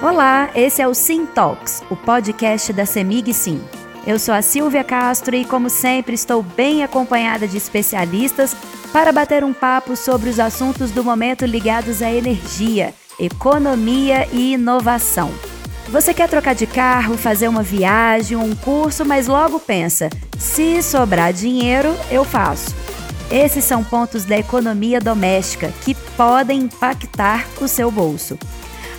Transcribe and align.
Olá, 0.00 0.50
esse 0.54 0.80
é 0.80 0.86
o 0.86 0.94
Sim 0.94 1.26
Talks, 1.26 1.82
o 1.90 1.96
podcast 1.96 2.72
da 2.72 2.86
Semig 2.86 3.34
Sim. 3.34 3.60
Eu 4.06 4.16
sou 4.16 4.32
a 4.32 4.40
Silvia 4.40 4.84
Castro 4.84 5.34
e, 5.34 5.44
como 5.44 5.68
sempre, 5.68 6.14
estou 6.14 6.40
bem 6.40 6.84
acompanhada 6.84 7.48
de 7.48 7.56
especialistas 7.56 8.54
para 8.92 9.10
bater 9.10 9.42
um 9.42 9.52
papo 9.52 9.96
sobre 9.96 10.30
os 10.30 10.38
assuntos 10.38 10.92
do 10.92 11.02
momento 11.02 11.44
ligados 11.44 12.00
à 12.00 12.12
energia, 12.12 12.94
economia 13.18 14.28
e 14.30 14.52
inovação. 14.52 15.32
Você 15.88 16.14
quer 16.14 16.28
trocar 16.28 16.54
de 16.54 16.66
carro, 16.66 17.16
fazer 17.16 17.48
uma 17.48 17.64
viagem, 17.64 18.36
um 18.36 18.54
curso, 18.54 19.04
mas 19.04 19.26
logo 19.26 19.58
pensa: 19.58 20.08
se 20.38 20.80
sobrar 20.80 21.32
dinheiro, 21.32 21.92
eu 22.08 22.24
faço. 22.24 22.72
Esses 23.32 23.64
são 23.64 23.82
pontos 23.82 24.24
da 24.24 24.38
economia 24.38 25.00
doméstica 25.00 25.72
que 25.84 25.92
podem 26.16 26.60
impactar 26.60 27.44
o 27.60 27.66
seu 27.66 27.90
bolso. 27.90 28.38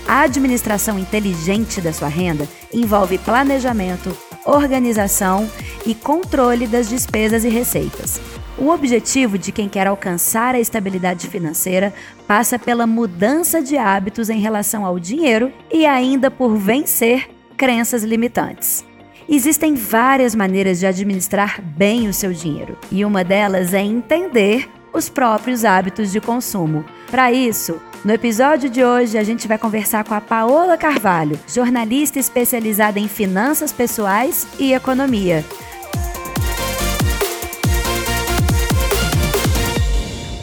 A 0.09 0.21
administração 0.21 0.97
inteligente 0.97 1.79
da 1.79 1.93
sua 1.93 2.07
renda 2.07 2.47
envolve 2.73 3.19
planejamento, 3.19 4.11
organização 4.43 5.47
e 5.85 5.93
controle 5.93 6.65
das 6.65 6.89
despesas 6.89 7.45
e 7.45 7.47
receitas. 7.49 8.19
O 8.57 8.69
objetivo 8.69 9.37
de 9.37 9.51
quem 9.51 9.69
quer 9.69 9.85
alcançar 9.85 10.55
a 10.55 10.59
estabilidade 10.59 11.27
financeira 11.27 11.93
passa 12.27 12.57
pela 12.57 12.87
mudança 12.87 13.61
de 13.61 13.77
hábitos 13.77 14.31
em 14.31 14.39
relação 14.39 14.83
ao 14.83 14.97
dinheiro 14.97 15.53
e 15.71 15.85
ainda 15.85 16.31
por 16.31 16.57
vencer 16.57 17.29
crenças 17.55 18.01
limitantes. 18.01 18.83
Existem 19.29 19.75
várias 19.75 20.33
maneiras 20.33 20.79
de 20.79 20.87
administrar 20.87 21.61
bem 21.61 22.07
o 22.07 22.13
seu 22.15 22.33
dinheiro, 22.33 22.75
e 22.91 23.05
uma 23.05 23.23
delas 23.23 23.75
é 23.75 23.81
entender 23.81 24.67
os 24.93 25.09
próprios 25.09 25.65
hábitos 25.65 26.11
de 26.11 26.19
consumo. 26.21 26.85
Para 27.09 27.31
isso, 27.31 27.79
no 28.03 28.13
episódio 28.13 28.69
de 28.69 28.83
hoje, 28.83 29.17
a 29.17 29.23
gente 29.23 29.47
vai 29.47 29.57
conversar 29.57 30.03
com 30.03 30.13
a 30.13 30.21
Paola 30.21 30.77
Carvalho, 30.77 31.39
jornalista 31.47 32.17
especializada 32.17 32.99
em 32.99 33.07
finanças 33.07 33.73
pessoais 33.73 34.47
e 34.57 34.73
economia. 34.73 35.43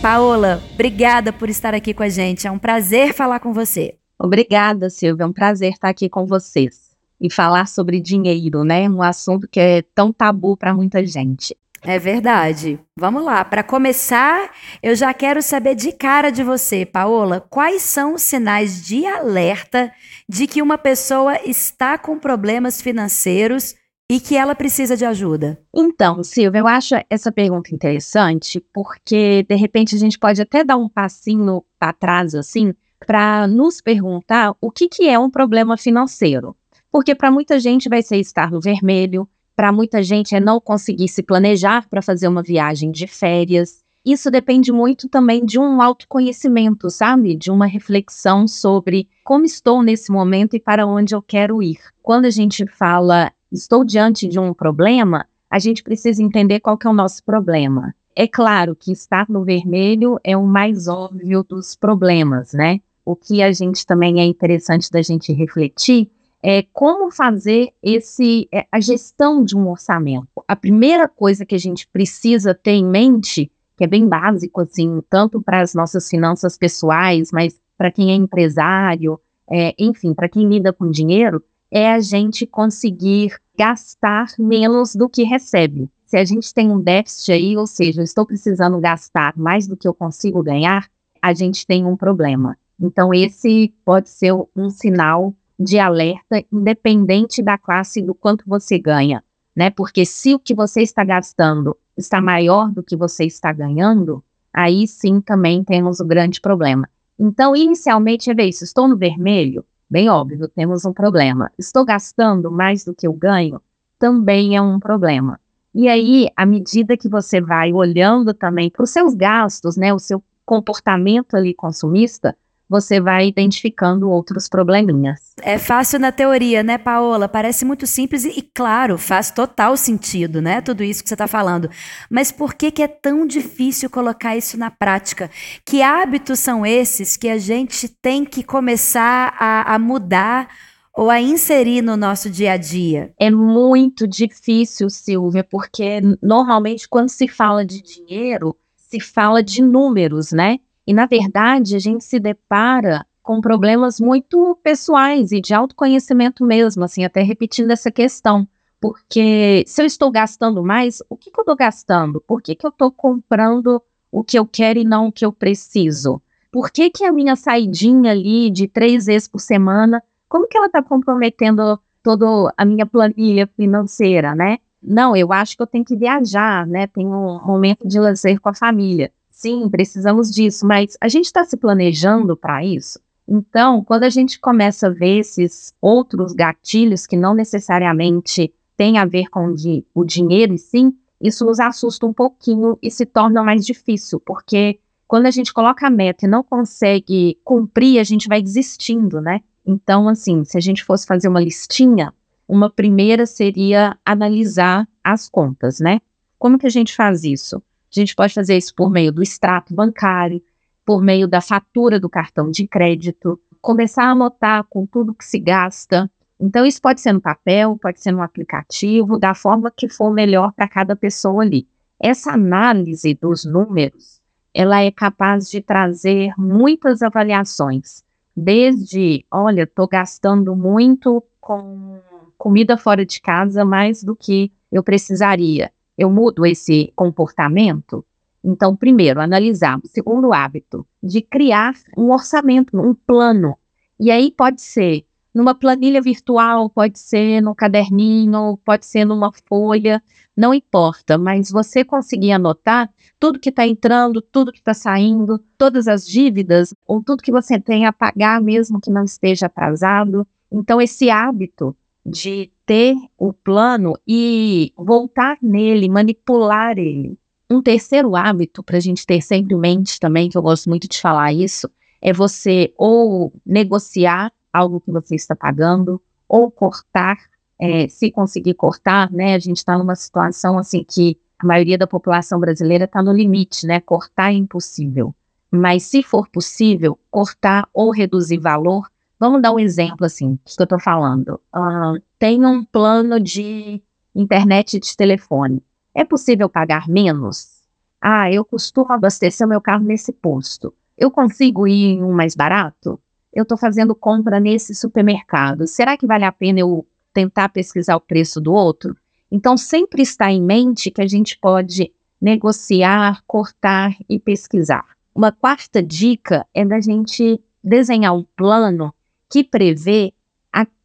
Paola, 0.03 0.62
obrigada 0.75 1.33
por 1.33 1.48
estar 1.48 1.75
aqui 1.75 1.92
com 1.92 2.03
a 2.03 2.08
gente. 2.08 2.47
É 2.47 2.50
um 2.50 2.58
prazer 2.58 3.12
falar 3.12 3.41
com 3.41 3.53
você. 3.53 3.97
Obrigada, 4.19 4.88
Silvia. 4.88 5.25
É 5.25 5.27
um 5.27 5.33
prazer 5.33 5.72
estar 5.72 5.88
aqui 5.88 6.08
com 6.08 6.27
vocês 6.27 6.94
e 7.20 7.33
falar 7.33 7.66
sobre 7.66 8.00
dinheiro, 8.00 8.62
né? 8.64 8.88
Um 8.88 9.03
assunto 9.03 9.48
que 9.48 9.58
é 9.58 9.83
tão 9.94 10.12
tabu 10.12 10.56
para 10.56 10.75
muita 10.75 11.05
gente. 11.05 11.56
É 11.86 12.00
verdade. 12.00 12.80
Vamos 12.98 13.24
lá. 13.24 13.44
Para 13.44 13.62
começar, 13.62 14.50
eu 14.82 14.96
já 14.96 15.14
quero 15.14 15.40
saber 15.40 15.76
de 15.76 15.92
cara 15.92 16.32
de 16.32 16.42
você, 16.42 16.84
Paola, 16.84 17.40
quais 17.40 17.82
são 17.82 18.14
os 18.14 18.22
sinais 18.22 18.84
de 18.84 19.06
alerta 19.06 19.92
de 20.28 20.48
que 20.48 20.60
uma 20.60 20.76
pessoa 20.76 21.40
está 21.44 21.96
com 21.96 22.18
problemas 22.18 22.82
financeiros 22.82 23.76
e 24.10 24.18
que 24.18 24.36
ela 24.36 24.56
precisa 24.56 24.96
de 24.96 25.04
ajuda? 25.04 25.60
Então, 25.72 26.24
Silvia, 26.24 26.58
eu 26.58 26.66
acho 26.66 26.96
essa 27.08 27.30
pergunta 27.30 27.72
interessante 27.72 28.60
porque 28.74 29.44
de 29.48 29.54
repente 29.54 29.94
a 29.94 29.98
gente 29.98 30.18
pode 30.18 30.42
até 30.42 30.64
dar 30.64 30.76
um 30.76 30.88
passinho 30.88 31.62
para 31.78 31.92
trás 31.92 32.34
assim, 32.34 32.74
para 33.06 33.46
nos 33.46 33.80
perguntar 33.80 34.56
o 34.60 34.72
que 34.72 34.88
que 34.88 35.08
é 35.08 35.16
um 35.16 35.30
problema 35.30 35.76
financeiro. 35.76 36.56
Porque 36.90 37.14
para 37.14 37.30
muita 37.30 37.60
gente 37.60 37.88
vai 37.88 38.02
ser 38.02 38.16
estar 38.16 38.50
no 38.50 38.60
vermelho, 38.60 39.28
para 39.56 39.72
muita 39.72 40.02
gente 40.02 40.36
é 40.36 40.40
não 40.40 40.60
conseguir 40.60 41.08
se 41.08 41.22
planejar 41.22 41.88
para 41.88 42.02
fazer 42.02 42.28
uma 42.28 42.42
viagem 42.42 42.92
de 42.92 43.06
férias. 43.06 43.80
Isso 44.04 44.30
depende 44.30 44.70
muito 44.70 45.08
também 45.08 45.44
de 45.44 45.58
um 45.58 45.80
autoconhecimento, 45.80 46.90
sabe? 46.90 47.34
De 47.34 47.50
uma 47.50 47.66
reflexão 47.66 48.46
sobre 48.46 49.08
como 49.24 49.46
estou 49.46 49.82
nesse 49.82 50.12
momento 50.12 50.54
e 50.54 50.60
para 50.60 50.86
onde 50.86 51.14
eu 51.14 51.22
quero 51.22 51.62
ir. 51.62 51.78
Quando 52.02 52.26
a 52.26 52.30
gente 52.30 52.66
fala 52.66 53.32
estou 53.50 53.82
diante 53.82 54.28
de 54.28 54.38
um 54.38 54.52
problema, 54.52 55.26
a 55.50 55.58
gente 55.58 55.82
precisa 55.82 56.22
entender 56.22 56.60
qual 56.60 56.76
que 56.76 56.86
é 56.86 56.91
o 56.91 56.94
nosso 56.94 57.25
problema. 57.25 57.94
É 58.14 58.28
claro 58.28 58.76
que 58.76 58.92
estar 58.92 59.28
no 59.28 59.44
vermelho 59.44 60.19
é 60.22 60.36
o 60.36 60.47
mais 60.47 60.86
óbvio 60.86 61.42
dos 61.42 61.75
problemas, 61.75 62.52
né? 62.52 62.81
O 63.04 63.16
que 63.16 63.42
a 63.42 63.52
gente 63.52 63.86
também 63.86 64.20
é 64.20 64.25
interessante 64.25 64.91
da 64.91 65.00
gente 65.00 65.32
refletir 65.32 66.10
é, 66.48 66.62
como 66.72 67.10
fazer 67.10 67.70
esse 67.82 68.48
é, 68.54 68.64
a 68.70 68.78
gestão 68.78 69.42
de 69.42 69.56
um 69.56 69.68
orçamento. 69.68 70.28
A 70.46 70.54
primeira 70.54 71.08
coisa 71.08 71.44
que 71.44 71.56
a 71.56 71.58
gente 71.58 71.88
precisa 71.88 72.54
ter 72.54 72.70
em 72.70 72.86
mente, 72.86 73.50
que 73.76 73.82
é 73.82 73.86
bem 73.88 74.06
básico 74.06 74.60
assim, 74.60 75.02
tanto 75.10 75.42
para 75.42 75.60
as 75.60 75.74
nossas 75.74 76.08
finanças 76.08 76.56
pessoais, 76.56 77.32
mas 77.32 77.60
para 77.76 77.90
quem 77.90 78.12
é 78.12 78.14
empresário, 78.14 79.18
é, 79.50 79.74
enfim, 79.76 80.14
para 80.14 80.28
quem 80.28 80.48
lida 80.48 80.72
com 80.72 80.88
dinheiro, 80.88 81.42
é 81.68 81.90
a 81.90 81.98
gente 81.98 82.46
conseguir 82.46 83.34
gastar 83.58 84.28
menos 84.38 84.94
do 84.94 85.08
que 85.08 85.24
recebe. 85.24 85.90
Se 86.04 86.16
a 86.16 86.24
gente 86.24 86.54
tem 86.54 86.70
um 86.70 86.80
déficit 86.80 87.32
aí, 87.32 87.56
ou 87.56 87.66
seja, 87.66 88.02
eu 88.02 88.04
estou 88.04 88.24
precisando 88.24 88.78
gastar 88.78 89.36
mais 89.36 89.66
do 89.66 89.76
que 89.76 89.88
eu 89.88 89.92
consigo 89.92 90.44
ganhar, 90.44 90.88
a 91.20 91.34
gente 91.34 91.66
tem 91.66 91.84
um 91.84 91.96
problema. 91.96 92.56
Então, 92.80 93.12
esse 93.12 93.74
pode 93.84 94.08
ser 94.08 94.32
um 94.54 94.70
sinal 94.70 95.34
de 95.59 95.78
alerta, 95.78 96.44
independente 96.53 97.43
da 97.43 97.56
classe 97.56 98.03
do 98.03 98.15
quanto 98.15 98.44
você 98.47 98.78
ganha, 98.78 99.22
né? 99.55 99.71
Porque 99.71 100.05
se 100.05 100.34
o 100.34 100.39
que 100.39 100.55
você 100.55 100.83
está 100.83 101.03
gastando 101.03 101.77
está 101.97 102.21
maior 102.21 102.71
do 102.71 102.83
que 102.83 102.97
você 102.97 103.25
está 103.25 103.53
ganhando, 103.53 104.22
aí 104.53 104.87
sim 104.87 105.21
também 105.21 105.65
temos 105.65 106.00
um 106.00 106.06
grande 106.06 106.41
problema. 106.41 106.89
Então, 107.19 107.56
inicialmente, 107.56 108.31
é 108.31 108.44
isso, 108.44 108.65
estou 108.65 108.87
no 108.87 108.97
vermelho, 108.97 109.65
bem 109.89 110.09
óbvio, 110.11 110.49
temos 110.49 110.84
um 110.84 110.93
problema. 110.93 111.50
Estou 111.59 111.84
gastando 111.84 112.50
mais 112.50 112.84
do 112.84 112.94
que 112.94 113.06
eu 113.06 113.12
ganho, 113.12 113.61
também 113.99 114.56
é 114.56 114.61
um 114.61 114.78
problema. 114.78 115.41
E 115.75 115.88
aí, 115.88 116.28
à 116.37 116.44
medida 116.44 116.97
que 116.97 117.09
você 117.09 117.41
vai 117.41 117.73
olhando 117.73 118.33
também 118.34 118.71
para 118.71 118.83
os 118.83 118.91
seus 118.91 119.15
gastos, 119.15 119.77
né, 119.77 119.93
o 119.93 119.99
seu 119.99 120.23
comportamento 120.44 121.34
ali 121.34 121.53
consumista, 121.53 122.37
você 122.69 123.00
vai 123.00 123.28
identificando 123.28 124.10
outros 124.10 124.49
probleminhas. 124.49 125.21
É 125.41 125.59
fácil 125.59 125.99
na 125.99 126.10
teoria, 126.10 126.62
né, 126.62 126.78
Paola? 126.78 127.28
Parece 127.28 127.65
muito 127.65 127.87
simples 127.87 128.25
e, 128.25 128.38
e 128.38 128.43
claro, 128.43 128.99
faz 128.99 129.31
total 129.31 129.77
sentido, 129.77 130.43
né? 130.43 130.60
Tudo 130.60 130.82
isso 130.82 131.03
que 131.03 131.09
você 131.09 131.15
está 131.15 131.28
falando. 131.28 131.71
Mas 132.10 132.32
por 132.32 132.55
que, 132.55 132.71
que 132.71 132.82
é 132.82 132.88
tão 132.88 133.26
difícil 133.26 133.88
colocar 133.88 134.37
isso 134.37 134.59
na 134.59 134.71
prática? 134.71 135.31
Que 135.65 135.82
hábitos 135.82 136.41
são 136.41 136.66
esses 136.66 137.16
que 137.16 137.28
a 137.28 137.38
gente 137.38 137.88
tem 137.88 138.25
que 138.25 138.43
começar 138.43 139.34
a, 139.38 139.75
a 139.75 139.78
mudar? 139.78 140.49
ou 140.97 141.10
a 141.10 141.21
inserir 141.21 141.82
no 141.82 141.94
nosso 141.94 142.31
dia 142.31 142.53
a 142.53 142.56
dia? 142.56 143.12
É 143.21 143.31
muito 143.31 144.09
difícil, 144.09 144.88
Silvia, 144.88 145.44
porque 145.44 146.00
normalmente 146.22 146.88
quando 146.88 147.10
se 147.10 147.28
fala 147.28 147.66
de 147.66 147.82
dinheiro, 147.82 148.56
se 148.75 148.99
fala 148.99 149.43
de 149.43 149.60
números, 149.60 150.32
né? 150.32 150.59
E, 150.86 150.94
na 150.94 151.06
verdade, 151.06 151.74
a 151.74 151.78
gente 151.78 152.04
se 152.04 152.20
depara 152.20 153.04
com 153.22 153.41
problemas 153.41 153.98
muito 153.98 154.56
pessoais 154.62 155.32
e 155.32 155.41
de 155.41 155.52
autoconhecimento 155.52 156.44
mesmo, 156.44 156.84
assim, 156.84 157.04
até 157.04 157.22
repetindo 157.22 157.72
essa 157.72 157.91
questão. 157.91 158.47
Porque 158.80 159.64
se 159.66 159.82
eu 159.82 159.86
estou 159.86 160.12
gastando 160.12 160.62
mais, 160.62 161.02
o 161.10 161.16
que, 161.16 161.30
que 161.30 161.41
eu 161.41 161.42
estou 161.42 161.56
gastando? 161.56 162.20
Por 162.20 162.41
que, 162.41 162.54
que 162.54 162.64
eu 162.64 162.70
estou 162.70 162.92
comprando 162.92 163.82
o 164.12 164.22
que 164.22 164.38
eu 164.38 164.46
quero 164.46 164.78
e 164.78 164.84
não 164.84 165.08
o 165.08 165.12
que 165.12 165.25
eu 165.25 165.32
preciso? 165.32 166.22
Por 166.52 166.70
que, 166.70 166.88
que 166.88 167.04
a 167.04 167.12
minha 167.12 167.34
saidinha 167.34 168.12
ali 168.12 168.48
de 168.48 168.69
três 168.69 169.06
vezes 169.06 169.26
por 169.26 169.41
semana, 169.41 170.02
como 170.28 170.46
que 170.46 170.56
ela 170.56 170.66
está 170.66 170.82
comprometendo 170.82 171.80
toda 172.02 172.54
a 172.56 172.64
minha 172.64 172.86
planilha 172.86 173.48
financeira, 173.56 174.34
né? 174.34 174.58
Não, 174.80 175.16
eu 175.16 175.32
acho 175.32 175.56
que 175.56 175.62
eu 175.62 175.66
tenho 175.66 175.84
que 175.84 175.96
viajar, 175.96 176.64
né? 176.64 176.86
Tenho 176.86 177.10
um 177.10 177.44
momento 177.44 177.86
de 177.88 177.98
lazer 177.98 178.41
com 178.41 178.48
a 178.48 178.54
família. 178.54 179.10
Sim, 179.36 179.69
precisamos 179.69 180.30
disso, 180.30 180.66
mas 180.66 180.97
a 180.98 181.08
gente 181.08 181.26
está 181.26 181.44
se 181.44 181.58
planejando 181.58 182.34
para 182.34 182.64
isso? 182.64 182.99
Então, 183.28 183.84
quando 183.84 184.05
a 184.05 184.08
gente 184.08 184.40
começa 184.40 184.87
a 184.87 184.90
ver 184.90 185.19
esses 185.19 185.75
outros 185.78 186.32
gatilhos 186.32 187.06
que 187.06 187.19
não 187.19 187.34
necessariamente 187.34 188.50
têm 188.78 188.96
a 188.96 189.05
ver 189.05 189.28
com 189.28 189.55
o 189.94 190.05
dinheiro 190.06 190.55
e 190.55 190.58
sim, 190.58 190.96
isso 191.20 191.44
nos 191.44 191.61
assusta 191.61 192.06
um 192.06 192.14
pouquinho 192.14 192.78
e 192.82 192.90
se 192.90 193.05
torna 193.05 193.43
mais 193.43 193.66
difícil, 193.66 194.19
porque 194.20 194.81
quando 195.06 195.26
a 195.26 195.31
gente 195.31 195.52
coloca 195.52 195.87
a 195.87 195.90
meta 195.90 196.25
e 196.25 196.28
não 196.31 196.43
consegue 196.43 197.38
cumprir, 197.44 197.99
a 197.99 198.05
gente 198.05 198.28
vai 198.28 198.40
desistindo, 198.40 199.20
né? 199.20 199.43
Então, 199.66 200.08
assim, 200.08 200.44
se 200.44 200.56
a 200.56 200.61
gente 200.62 200.82
fosse 200.82 201.06
fazer 201.06 201.28
uma 201.28 201.43
listinha, 201.43 202.11
uma 202.49 202.70
primeira 202.70 203.26
seria 203.26 203.99
analisar 204.02 204.88
as 205.05 205.28
contas, 205.28 205.78
né? 205.78 206.00
Como 206.38 206.58
que 206.58 206.66
a 206.66 206.70
gente 206.70 206.96
faz 206.96 207.22
isso? 207.22 207.62
A 207.96 208.00
gente 208.00 208.14
pode 208.14 208.34
fazer 208.34 208.56
isso 208.56 208.75
por 208.75 208.90
meio 208.90 209.10
do 209.10 209.22
extrato 209.22 209.75
bancário, 209.75 210.43
por 210.84 211.02
meio 211.02 211.26
da 211.26 211.40
fatura 211.40 211.98
do 211.98 212.08
cartão 212.08 212.50
de 212.50 212.66
crédito, 212.66 213.40
começar 213.60 214.04
a 214.04 214.10
anotar 214.10 214.64
com 214.64 214.87
tudo 214.87 215.14
que 215.14 215.25
se 215.25 215.38
gasta. 215.38 216.10
Então, 216.38 216.66
isso 216.66 216.81
pode 216.81 217.00
ser 217.00 217.12
no 217.12 217.20
papel, 217.20 217.78
pode 217.81 218.00
ser 218.00 218.12
no 218.12 218.22
aplicativo, 218.22 219.19
da 219.19 219.34
forma 219.34 219.72
que 219.75 219.88
for 219.88 220.12
melhor 220.12 220.52
para 220.52 220.69
cada 220.69 220.94
pessoa 220.94 221.43
ali. 221.43 221.66
Essa 221.98 222.32
análise 222.32 223.14
dos 223.14 223.44
números, 223.44 224.20
ela 224.52 224.82
é 224.82 224.90
capaz 224.90 225.50
de 225.50 225.62
trazer 225.62 226.32
muitas 226.37 227.00
avaliações. 227.00 228.04
Desde, 228.37 229.25
olha, 229.31 229.62
estou 229.62 229.88
gastando 229.88 230.54
muito 230.54 231.25
com 231.40 231.99
comida 232.37 232.76
fora 232.76 233.06
de 233.06 233.20
casa 233.20 233.64
mais 233.64 234.04
do 234.04 234.14
que 234.14 234.52
eu 234.70 234.82
precisaria. 234.82 235.72
Eu 235.96 236.10
mudo 236.10 236.44
esse 236.44 236.93
comportamento? 236.94 238.04
Então, 238.44 238.76
primeiro, 238.76 239.20
analisar. 239.20 239.81
Segundo 239.84 240.32
hábito, 240.32 240.87
de 241.02 241.20
criar 241.20 241.75
um 241.96 242.12
orçamento, 242.12 242.76
um 242.78 242.94
plano. 242.94 243.56
E 243.98 244.10
aí 244.10 244.31
pode 244.31 244.62
ser 244.62 245.04
numa 245.37 245.54
planilha 245.54 246.00
virtual, 246.00 246.70
pode 246.70 246.98
ser 246.98 247.43
no 247.43 247.54
caderninho, 247.54 248.58
pode 248.64 248.87
ser 248.87 249.04
numa 249.04 249.31
folha, 249.46 250.02
não 250.34 250.54
importa, 250.54 251.19
mas 251.19 251.50
você 251.50 251.84
conseguir 251.84 252.32
anotar 252.32 252.90
tudo 253.20 253.38
que 253.38 253.50
está 253.50 253.66
entrando, 253.66 254.22
tudo 254.22 254.50
que 254.50 254.60
está 254.60 254.72
saindo, 254.72 255.38
todas 255.58 255.88
as 255.88 256.06
dívidas, 256.06 256.72
ou 256.87 257.02
tudo 257.02 257.22
que 257.22 257.31
você 257.31 257.60
tem 257.60 257.84
a 257.84 257.92
pagar, 257.92 258.40
mesmo 258.40 258.81
que 258.81 258.90
não 258.90 259.04
esteja 259.04 259.44
atrasado. 259.44 260.26
Então, 260.50 260.81
esse 260.81 261.10
hábito 261.10 261.76
de 262.04 262.50
ter 262.66 262.96
o 263.16 263.32
plano 263.32 263.94
e 264.06 264.72
voltar 264.76 265.38
nele, 265.40 265.88
manipular 265.88 266.76
ele. 266.76 267.16
Um 267.48 267.62
terceiro 267.62 268.16
hábito 268.16 268.62
para 268.62 268.76
a 268.76 268.80
gente 268.80 269.06
ter 269.06 269.22
sempre 269.22 269.54
em 269.54 269.58
mente 269.58 270.00
também, 270.00 270.28
que 270.28 270.36
eu 270.36 270.42
gosto 270.42 270.68
muito 270.68 270.88
de 270.88 271.00
falar 271.00 271.32
isso, 271.32 271.70
é 272.02 272.12
você 272.12 272.74
ou 272.76 273.32
negociar 273.46 274.32
algo 274.52 274.80
que 274.80 274.90
você 274.90 275.14
está 275.14 275.36
pagando, 275.36 276.02
ou 276.28 276.50
cortar, 276.50 277.16
é, 277.58 277.86
se 277.88 278.10
conseguir 278.10 278.54
cortar, 278.54 279.10
né? 279.12 279.34
A 279.34 279.38
gente 279.38 279.58
está 279.58 279.78
numa 279.78 279.94
situação 279.94 280.58
assim 280.58 280.84
que 280.84 281.18
a 281.38 281.46
maioria 281.46 281.78
da 281.78 281.86
população 281.86 282.40
brasileira 282.40 282.84
está 282.84 283.02
no 283.02 283.12
limite, 283.12 283.66
né? 283.66 283.80
Cortar 283.80 284.32
é 284.32 284.36
impossível. 284.36 285.14
Mas 285.50 285.84
se 285.84 286.02
for 286.02 286.28
possível, 286.28 286.98
cortar 287.10 287.68
ou 287.72 287.90
reduzir 287.90 288.38
valor. 288.38 288.88
Vamos 289.18 289.40
dar 289.40 289.52
um 289.52 289.58
exemplo 289.58 290.04
assim, 290.04 290.38
que 290.44 290.60
eu 290.60 290.64
estou 290.64 290.80
falando. 290.80 291.40
Uh, 291.54 292.02
tem 292.18 292.44
um 292.44 292.64
plano 292.64 293.20
de 293.20 293.82
internet 294.14 294.78
de 294.78 294.96
telefone. 294.96 295.62
É 295.94 296.04
possível 296.04 296.48
pagar 296.48 296.88
menos? 296.88 297.56
Ah, 298.00 298.30
eu 298.30 298.44
costumo 298.44 298.92
abastecer 298.92 299.46
meu 299.46 299.60
carro 299.60 299.84
nesse 299.84 300.12
posto. 300.12 300.72
Eu 300.96 301.10
consigo 301.10 301.66
ir 301.66 301.94
em 301.94 302.02
um 302.02 302.12
mais 302.12 302.34
barato? 302.34 303.00
Eu 303.32 303.42
estou 303.42 303.58
fazendo 303.58 303.94
compra 303.94 304.40
nesse 304.40 304.74
supermercado. 304.74 305.66
Será 305.66 305.96
que 305.96 306.06
vale 306.06 306.24
a 306.24 306.32
pena 306.32 306.60
eu 306.60 306.86
tentar 307.12 307.50
pesquisar 307.50 307.96
o 307.96 308.00
preço 308.00 308.40
do 308.40 308.52
outro? 308.52 308.96
Então, 309.30 309.56
sempre 309.56 310.02
está 310.02 310.30
em 310.30 310.42
mente 310.42 310.90
que 310.90 311.02
a 311.02 311.06
gente 311.06 311.38
pode 311.38 311.92
negociar, 312.20 313.22
cortar 313.26 313.94
e 314.08 314.18
pesquisar. 314.18 314.84
Uma 315.14 315.32
quarta 315.32 315.82
dica 315.82 316.46
é 316.54 316.64
da 316.64 316.80
gente 316.80 317.40
desenhar 317.62 318.14
um 318.14 318.24
plano 318.36 318.94
que 319.30 319.42
prevê 319.42 320.14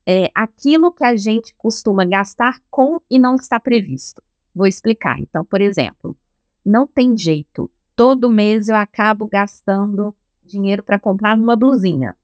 é, 0.06 0.30
aquilo 0.34 0.92
que 0.92 1.04
a 1.04 1.16
gente 1.16 1.54
costuma 1.56 2.06
gastar 2.06 2.60
com 2.70 3.00
e 3.10 3.20
não 3.20 3.36
está 3.36 3.60
previsto. 3.60 4.22
Vou 4.54 4.68
explicar. 4.68 5.20
Então, 5.20 5.46
por 5.46 5.62
exemplo, 5.62 6.18
não 6.66 6.86
tem 6.86 7.18
jeito. 7.18 7.70
Todo 7.96 8.30
mês 8.30 8.68
eu 8.70 8.76
acabo 8.76 9.28
gastando 9.28 10.16
dinheiro 10.44 10.84
para 10.84 11.00
comprar 11.00 11.38
uma 11.38 11.56
blusinha. 11.56 12.16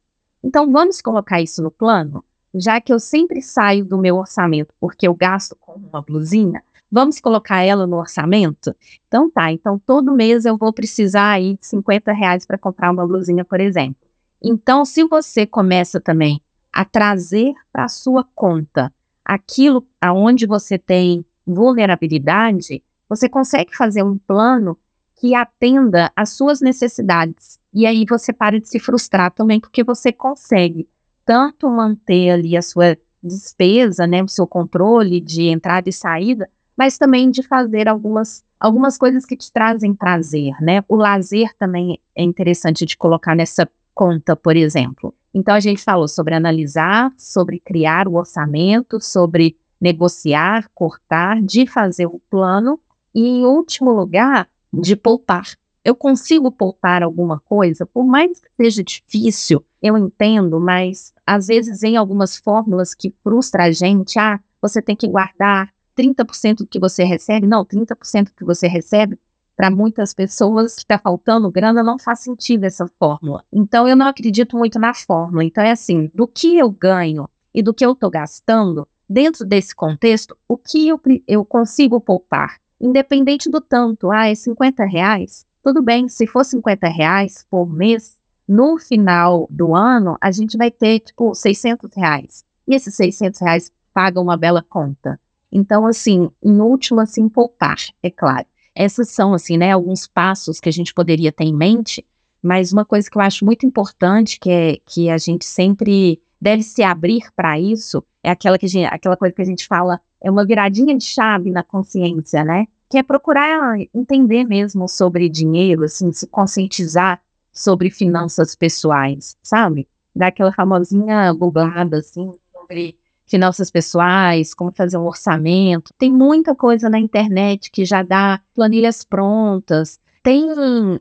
Então, 0.44 0.72
vamos 0.72 1.02
colocar 1.02 1.42
isso 1.42 1.62
no 1.62 1.72
plano? 1.72 2.24
Já 2.54 2.82
que 2.82 2.92
eu 2.92 3.00
sempre 3.00 3.42
saio 3.42 3.86
do 3.86 3.98
meu 3.98 4.18
orçamento 4.18 4.74
porque 4.80 5.08
eu 5.08 5.14
gasto 5.14 5.56
com 5.56 5.74
uma 5.74 6.02
blusinha, 6.02 6.64
vamos 6.92 7.20
colocar 7.20 7.62
ela 7.62 7.86
no 7.86 7.98
orçamento? 7.98 8.76
Então 9.08 9.30
tá, 9.30 9.52
então 9.52 9.78
todo 9.78 10.16
mês 10.16 10.46
eu 10.46 10.58
vou 10.58 10.74
precisar 10.74 11.32
aí 11.32 11.58
de 11.58 11.68
50 11.68 12.12
reais 12.14 12.46
para 12.46 12.58
comprar 12.58 12.92
uma 12.92 13.06
blusinha, 13.06 13.46
por 13.46 13.60
exemplo. 13.60 14.08
Então, 14.42 14.86
se 14.86 15.04
você 15.04 15.46
começa 15.46 16.00
também 16.00 16.42
a 16.78 16.86
trazer 16.86 17.56
para 17.74 17.86
a 17.86 17.90
sua 17.90 18.24
conta 18.36 18.94
aquilo 19.26 19.88
aonde 20.00 20.46
você 20.46 20.78
tem 20.78 21.26
vulnerabilidade, 21.44 22.84
você 23.10 23.28
consegue 23.28 23.76
fazer 23.76 24.04
um 24.04 24.16
plano 24.16 24.78
que 25.16 25.34
atenda 25.34 26.12
às 26.16 26.30
suas 26.30 26.62
necessidades. 26.62 27.58
E 27.74 27.88
aí 27.88 28.06
você 28.08 28.32
para 28.32 28.60
de 28.60 28.70
se 28.70 28.80
frustrar 28.80 29.32
também, 29.32 29.60
porque 29.60 29.84
você 29.84 30.12
consegue 30.12 30.88
tanto 31.26 31.68
manter 31.68 32.30
ali 32.30 32.56
a 32.56 32.62
sua 32.62 32.96
despesa, 33.24 34.06
né, 34.06 34.22
o 34.22 34.28
seu 34.28 34.46
controle 34.46 35.20
de 35.20 35.48
entrada 35.48 35.90
e 35.90 35.94
saída, 35.94 36.48
mas 36.78 36.96
também 36.96 37.32
de 37.32 37.42
fazer 37.42 37.88
algumas, 37.88 38.46
algumas 38.60 39.00
coisas 39.00 39.26
que 39.26 39.36
te 39.36 39.52
trazem 39.52 39.96
prazer, 39.96 40.54
né? 40.62 40.84
O 40.88 40.96
lazer 40.96 41.58
também 41.58 42.00
é 42.16 42.22
interessante 42.24 42.86
de 42.86 42.96
colocar 42.96 43.34
nessa 43.34 43.68
conta, 43.96 44.36
por 44.36 44.56
exemplo. 44.56 45.12
Então 45.34 45.54
a 45.54 45.60
gente 45.60 45.84
falou 45.84 46.08
sobre 46.08 46.34
analisar, 46.34 47.14
sobre 47.18 47.60
criar 47.60 48.08
o 48.08 48.16
orçamento, 48.16 49.00
sobre 49.02 49.58
negociar, 49.80 50.70
cortar, 50.74 51.42
de 51.42 51.68
fazer 51.68 52.08
o 52.08 52.20
plano 52.30 52.80
e, 53.14 53.28
em 53.28 53.46
último 53.46 53.92
lugar, 53.92 54.50
de 54.74 54.96
poupar. 54.96 55.46
Eu 55.84 55.96
consigo 55.96 56.52
poupar 56.52 57.02
alguma 57.02 57.40
coisa, 57.40 57.86
por 57.86 58.06
mais 58.06 58.40
que 58.40 58.50
seja 58.58 58.84
difícil, 58.84 59.64
eu 59.82 59.98
entendo, 59.98 60.60
mas 60.60 61.14
às 61.26 61.48
vezes 61.48 61.84
em 61.84 61.96
algumas 61.96 62.38
fórmulas 62.38 62.94
que 62.94 63.14
frustra 63.24 63.66
a 63.66 63.72
gente, 63.72 64.20
ah, 64.20 64.40
você 64.62 64.82
tem 64.82 64.96
que 64.96 65.08
guardar 65.08 65.72
30% 65.98 66.58
do 66.58 66.68
que 66.68 66.80
você 66.80 67.04
recebe. 67.04 67.48
Não, 67.48 67.66
30% 67.66 68.26
do 68.26 68.34
que 68.34 68.44
você 68.44 68.68
recebe, 68.68 69.18
para 69.57 69.71
muitas 69.71 70.13
pessoas 70.13 70.75
que 70.75 70.81
está 70.81 71.00
faltando 71.00 71.51
grana, 71.51 71.81
não 71.81 71.98
faz 71.98 72.19
sentido 72.19 72.63
essa 72.63 72.86
fórmula. 73.00 73.44
Então, 73.51 73.88
eu 73.88 73.95
não 73.95 74.06
acredito 74.06 74.56
muito 74.56 74.77
na 74.77 74.94
fórmula. 74.94 75.44
Então, 75.44 75.63
é 75.63 75.71
assim, 75.71 76.12
do 76.13 76.27
que 76.27 76.56
eu 76.56 76.69
ganho 76.69 77.27
e 77.51 77.63
do 77.63 77.74
que 77.74 77.83
eu 77.83 77.94
estou 77.94 78.12
gastando, 78.12 78.88
dentro 79.09 79.44
desse 79.44 79.75
contexto, 79.75 80.38
o 80.48 80.56
que 80.56 80.88
eu, 80.88 81.01
eu 81.27 81.44
consigo 81.44 82.00
poupar? 82.00 82.59
Independente 82.80 83.50
do 83.50 83.59
tanto, 83.59 84.12
ah, 84.12 84.27
é 84.27 84.36
50 84.36 84.86
reais? 84.86 85.44
Tudo 85.63 85.81
bem, 85.81 86.07
se 86.07 86.27
for 86.27 86.45
50 86.45 86.88
reais 86.88 87.44
por 87.50 87.65
mês, 87.68 88.15
no 88.48 88.77
final 88.77 89.48
do 89.50 89.75
ano, 89.75 90.15
a 90.21 90.30
gente 90.30 90.56
vai 90.56 90.69
ter, 90.69 91.00
tipo, 91.00 91.33
600 91.33 91.89
reais. 91.95 92.45
E 92.68 92.75
esses 92.75 92.94
600 92.94 93.42
reais 93.42 93.71
pagam 93.92 94.21
uma 94.21 94.38
bela 94.38 94.63
conta. 94.69 95.19
Então, 95.51 95.88
assim, 95.88 96.30
em 96.44 96.62
último, 96.62 97.00
assim, 97.00 97.27
poupar, 97.27 97.77
é 98.04 98.12
claro. 98.12 98.45
Esses 98.78 99.10
são, 99.10 99.34
assim, 99.34 99.58
né, 99.58 99.72
alguns 99.72 100.08
passos 100.08 100.60
que 100.60 100.70
a 100.70 100.72
gente 100.72 100.94
poderia 100.94 101.32
ter 101.32 101.46
em 101.46 101.56
mente, 101.56 102.06
mas 102.44 102.72
uma 102.72 102.86
coisa 102.86 103.10
que 103.10 103.18
eu 103.18 103.22
acho 103.22 103.44
muito 103.44 103.66
importante, 103.66 104.40
que 104.40 104.52
é 104.52 104.78
que 104.86 105.10
a 105.10 105.18
gente 105.18 105.46
sempre 105.46 106.22
deve 106.40 106.62
se 106.62 106.84
abrir 106.84 107.24
para 107.36 107.60
isso, 107.60 108.04
é 108.24 108.30
aquela, 108.30 108.57
que 108.60 108.68
gente, 108.68 108.86
aquela 108.86 109.18
coisa 109.18 109.34
que 109.34 109.42
a 109.42 109.46
gente 109.46 109.66
fala, 109.66 110.00
é 110.22 110.30
uma 110.30 110.46
viradinha 110.46 110.96
de 110.96 111.04
chave 111.04 111.50
na 111.50 111.64
consciência, 111.64 112.44
né? 112.44 112.68
Que 112.88 113.00
é 113.00 113.04
procurar 113.04 113.78
entender 113.94 114.44
mesmo 114.44 114.88
sobre 114.88 115.28
dinheiro, 115.28 115.84
assim, 115.84 116.12
se 116.12 116.28
conscientizar 116.28 117.19
sobre 117.52 117.90
finanças 117.90 118.56
pessoais, 118.56 119.36
sabe? 119.42 119.88
Daquela 120.16 120.52
famosinha 120.52 121.34
googlada, 121.34 121.98
assim, 121.98 122.31
sobre 122.54 123.00
finanças 123.28 123.69
pessoais, 123.69 124.54
como 124.54 124.72
fazer 124.72 124.98
um 124.98 125.06
orçamento. 125.06 125.92
Tem 125.98 126.12
muita 126.12 126.56
coisa 126.56 126.90
na 126.90 126.98
internet 127.00 127.69
que 127.69 127.86
já 127.86 128.02
dá 128.02 128.42
planilhas 128.56 129.04
prontas, 129.04 130.00
tem 130.24 130.48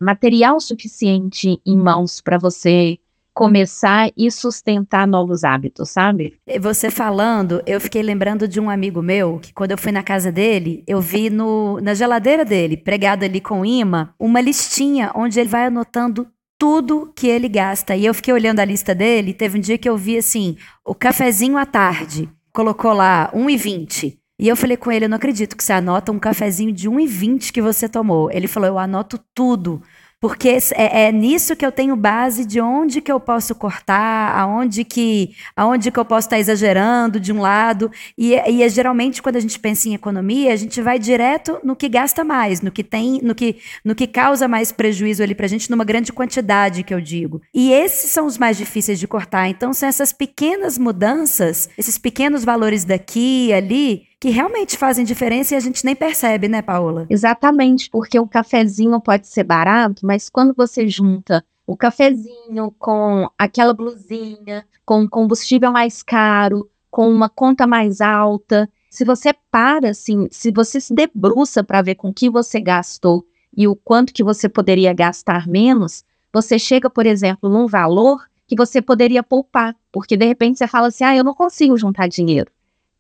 material 0.01 0.61
suficiente 0.61 1.61
em 1.65 1.77
mãos 1.77 2.21
para 2.21 2.39
você 2.39 2.99
começar 3.37 4.11
e 4.17 4.31
sustentar 4.31 5.07
novos 5.07 5.45
hábitos, 5.45 5.91
sabe? 5.91 6.39
Você 6.59 6.91
falando, 6.91 7.63
eu 7.67 7.79
fiquei 7.79 8.03
lembrando 8.03 8.49
de 8.49 8.59
um 8.59 8.71
amigo 8.71 9.03
meu 9.03 9.39
que 9.39 9.53
quando 9.53 9.73
eu 9.73 9.79
fui 9.79 9.93
na 9.93 10.03
casa 10.03 10.33
dele, 10.33 10.83
eu 10.87 11.03
vi 11.03 11.29
no, 11.29 11.79
na 11.83 11.93
geladeira 11.93 12.47
dele, 12.47 12.79
pregado 12.79 13.27
ali 13.27 13.39
com 13.39 13.63
imã, 13.63 14.09
uma 14.19 14.41
listinha 14.41 15.13
onde 15.15 15.39
ele 15.39 15.51
vai 15.51 15.67
anotando 15.67 16.27
tudo 16.59 17.13
que 17.15 17.27
ele 17.27 17.49
gasta. 17.49 17.97
E 17.97 18.05
eu 18.05 18.15
fiquei 18.15 18.33
olhando 18.33 18.61
a 18.61 18.65
lista 18.65 18.95
dele, 18.95 19.35
teve 19.35 19.59
um 19.59 19.61
dia 19.61 19.79
que 19.79 19.89
eu 19.89 19.97
vi 19.97 20.19
assim, 20.19 20.57
o 20.85 20.95
cafezinho 20.95 21.57
à 21.57 21.67
tarde, 21.67 22.29
colocou 22.53 22.93
lá 22.93 23.31
1,20. 23.35 24.17
E 24.39 24.49
eu 24.49 24.57
falei 24.57 24.77
com 24.77 24.93
ele, 24.93 25.07
eu 25.07 25.09
não 25.09 25.17
acredito 25.17 25.57
que 25.57 25.65
você 25.65 25.73
anota 25.73 26.13
um 26.13 26.19
cafezinho 26.19 26.71
de 26.71 26.91
1,20 26.91 27.51
que 27.51 27.63
você 27.63 27.89
tomou. 27.89 28.31
Ele 28.31 28.47
falou, 28.47 28.69
eu 28.69 28.79
anoto 28.79 29.19
tudo. 29.35 29.83
Porque 30.27 30.59
é, 30.75 31.05
é, 31.05 31.13
nisso 31.13 31.55
que 31.55 31.65
eu 31.65 31.71
tenho 31.71 31.95
base 31.95 32.45
de 32.45 32.61
onde 32.61 33.01
que 33.01 33.13
eu 33.13 33.21
posso 33.21 33.55
cortar, 33.55 34.37
aonde 34.37 34.83
que, 34.83 35.37
aonde 35.55 35.93
que 35.93 36.01
eu 36.01 36.05
posso 36.05 36.27
estar 36.27 36.37
exagerando 36.37 37.21
de 37.21 37.33
um 37.33 37.41
lado. 37.41 37.93
E, 38.19 38.33
e 38.33 38.61
é, 38.61 38.69
geralmente 38.69 39.23
quando 39.23 39.37
a 39.37 39.41
gente 39.41 39.57
pensa 39.57 39.89
em 39.89 39.95
economia, 39.95 40.53
a 40.53 40.57
gente 40.57 40.83
vai 40.83 40.99
direto 40.99 41.61
no 41.63 41.77
que 41.77 41.89
gasta 41.89 42.25
mais, 42.25 42.61
no 42.61 42.73
que 42.73 42.83
tem, 42.83 43.21
no 43.23 43.37
que, 43.37 43.59
no 43.85 43.95
que 43.95 44.05
causa 44.05 44.49
mais 44.49 44.73
prejuízo 44.73 45.23
ali 45.23 45.33
pra 45.33 45.47
gente, 45.47 45.71
numa 45.71 45.85
grande 45.85 46.13
quantidade 46.13 46.83
que 46.83 46.93
eu 46.93 47.01
digo. 47.01 47.41
E 47.55 47.71
esses 47.71 48.11
são 48.11 48.27
os 48.27 48.37
mais 48.37 48.57
difíceis 48.57 48.99
de 48.99 49.07
cortar. 49.07 49.49
Então 49.49 49.73
são 49.73 49.89
essas 49.89 50.13
pequenas 50.13 50.77
mudanças, 50.77 51.69
esses 51.79 51.99
pequenos 51.99 52.45
valores 52.45 52.85
daqui 52.85 53.53
ali, 53.53 54.09
que 54.27 54.31
realmente 54.31 54.77
fazem 54.77 55.05
diferença 55.05 55.55
e 55.55 55.57
a 55.57 55.61
gente 55.61 55.85
nem 55.85 55.95
percebe, 55.95 56.49
né, 56.49 56.61
Paola? 56.61 57.07
Exatamente, 57.09 57.89
porque 57.89 58.19
o 58.19 58.27
cafezinho 58.27 59.01
pode 59.01 59.29
ser 59.29 59.45
barato, 59.45 60.05
mas 60.05 60.29
quando 60.29 60.53
você 60.53 60.89
junta 60.89 61.45
o 61.65 61.77
cafezinho, 61.77 62.75
com 62.77 63.31
aquela 63.39 63.73
blusinha, 63.73 64.67
com 64.85 65.09
combustível 65.09 65.71
mais 65.71 66.03
caro, 66.03 66.69
com 66.91 67.09
uma 67.09 67.29
conta 67.29 67.69
mais 67.69 68.01
alta. 68.01 68.69
Se 68.91 69.05
você 69.05 69.33
para 69.49 69.91
assim, 69.91 70.27
se 70.33 70.51
você 70.51 70.81
se 70.81 70.93
debruça 70.93 71.63
para 71.63 71.81
ver 71.81 71.95
com 71.95 72.13
que 72.13 72.29
você 72.29 72.61
gastou 72.61 73.25
e 73.57 73.69
o 73.69 73.77
quanto 73.77 74.13
que 74.13 74.25
você 74.25 74.49
poderia 74.49 74.93
gastar 74.93 75.47
menos, 75.47 76.03
você 76.33 76.59
chega, 76.59 76.91
por 76.91 77.07
exemplo, 77.07 77.49
num 77.49 77.69
valor 77.69 78.25
que 78.45 78.57
você 78.57 78.83
poderia 78.83 79.23
poupar, 79.23 79.77
porque 79.93 80.17
de 80.17 80.27
repente 80.27 80.59
você 80.59 80.67
fala 80.67 80.89
assim: 80.89 81.05
"Ah, 81.05 81.15
eu 81.15 81.23
não 81.23 81.33
consigo 81.33 81.77
juntar 81.77 82.09
dinheiro". 82.09 82.51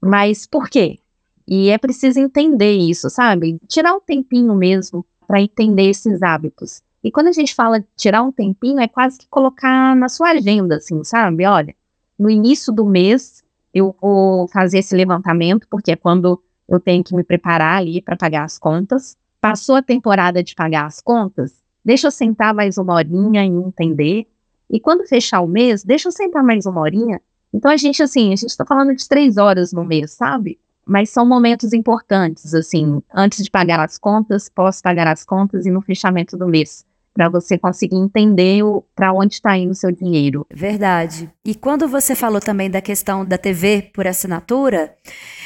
Mas 0.01 0.47
por 0.47 0.69
quê? 0.69 1.01
E 1.49 1.71
é 1.71 1.79
preciso 1.79 2.19
entender 2.19 2.77
isso, 2.77 3.09
sabe? 3.09 3.59
Tirar 3.69 3.95
um 3.95 4.01
tempinho 4.01 4.55
mesmo 4.55 5.07
para 5.27 5.41
entender 5.41 5.89
esses 5.89 6.23
hábitos. 6.23 6.83
E 7.03 7.11
quando 7.11 7.29
a 7.29 7.33
gente 7.33 7.55
fala 7.55 7.85
tirar 7.97 8.23
um 8.23 8.33
tempinho, 8.33 8.81
é 8.81 8.89
quase 8.89 9.19
que 9.19 9.29
colocar 9.29 9.95
na 9.95 10.09
sua 10.09 10.31
agenda, 10.31 10.77
assim, 10.77 11.05
sabe? 11.05 11.47
Olha, 11.47 11.75
no 12.19 12.29
início 12.29 12.73
do 12.73 12.85
mês 12.85 13.45
eu 13.73 13.95
vou 14.01 14.49
fazer 14.49 14.79
esse 14.79 14.97
levantamento, 14.97 15.69
porque 15.71 15.93
é 15.93 15.97
quando 15.97 16.43
eu 16.69 16.81
tenho 16.81 17.05
que 17.05 17.15
me 17.15 17.23
preparar 17.23 17.79
ali 17.79 18.01
para 18.03 18.17
pagar 18.17 18.45
as 18.45 18.59
contas. 18.59 19.17
Passou 19.41 19.77
a 19.77 19.83
temporada 19.83 20.43
de 20.43 20.55
pagar 20.55 20.87
as 20.87 21.01
contas, 21.01 21.63
deixa 21.85 22.09
eu 22.09 22.11
sentar 22.11 22.53
mais 22.53 22.79
uma 22.79 22.95
horinha 22.95 23.45
e 23.45 23.49
entender. 23.49 24.27
E 24.69 24.81
quando 24.81 25.07
fechar 25.07 25.43
o 25.43 25.47
mês, 25.47 25.85
deixa 25.85 26.09
eu 26.09 26.13
sentar 26.13 26.43
mais 26.43 26.67
uma 26.67 26.81
horinha. 26.81 27.21
Então 27.53 27.71
a 27.71 27.77
gente, 27.77 28.03
assim, 28.03 28.33
a 28.33 28.37
gente 28.37 28.51
está 28.51 28.65
falando 28.67 28.97
de 28.97 29.09
três 29.09 29.37
horas 29.37 29.73
no 29.73 29.85
mês, 29.85 30.11
sabe? 30.11 30.59
Mas 30.87 31.11
são 31.11 31.27
momentos 31.27 31.73
importantes, 31.73 32.55
assim, 32.55 33.03
antes 33.13 33.43
de 33.45 33.51
pagar 33.51 33.81
as 33.81 33.99
contas, 33.99 34.49
posso 34.49 34.81
pagar 34.83 35.09
as 35.09 35.25
contas 35.25 35.67
e 35.67 35.71
no 35.71 35.83
fechamento 35.83 36.37
do 36.37 36.47
mês, 36.47 36.86
para 37.17 37.31
você 37.31 37.57
conseguir 37.57 37.97
entender 37.97 38.63
para 38.95 39.11
onde 39.11 39.35
está 39.35 39.57
indo 39.57 39.71
o 39.71 39.75
seu 39.75 39.91
dinheiro. 39.91 40.47
Verdade. 40.53 41.31
E 41.43 41.55
quando 41.55 41.89
você 41.89 42.15
falou 42.15 42.41
também 42.41 42.71
da 42.71 42.83
questão 42.83 43.25
da 43.25 43.39
TV 43.39 43.91
por 43.95 44.07
assinatura, 44.07 44.95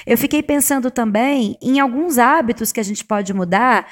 eu 0.04 0.18
fiquei 0.18 0.42
pensando 0.42 0.90
também 0.90 1.56
em 1.62 1.78
alguns 1.78 2.18
hábitos 2.18 2.72
que 2.72 2.80
a 2.80 2.82
gente 2.82 3.04
pode 3.04 3.32
mudar 3.32 3.86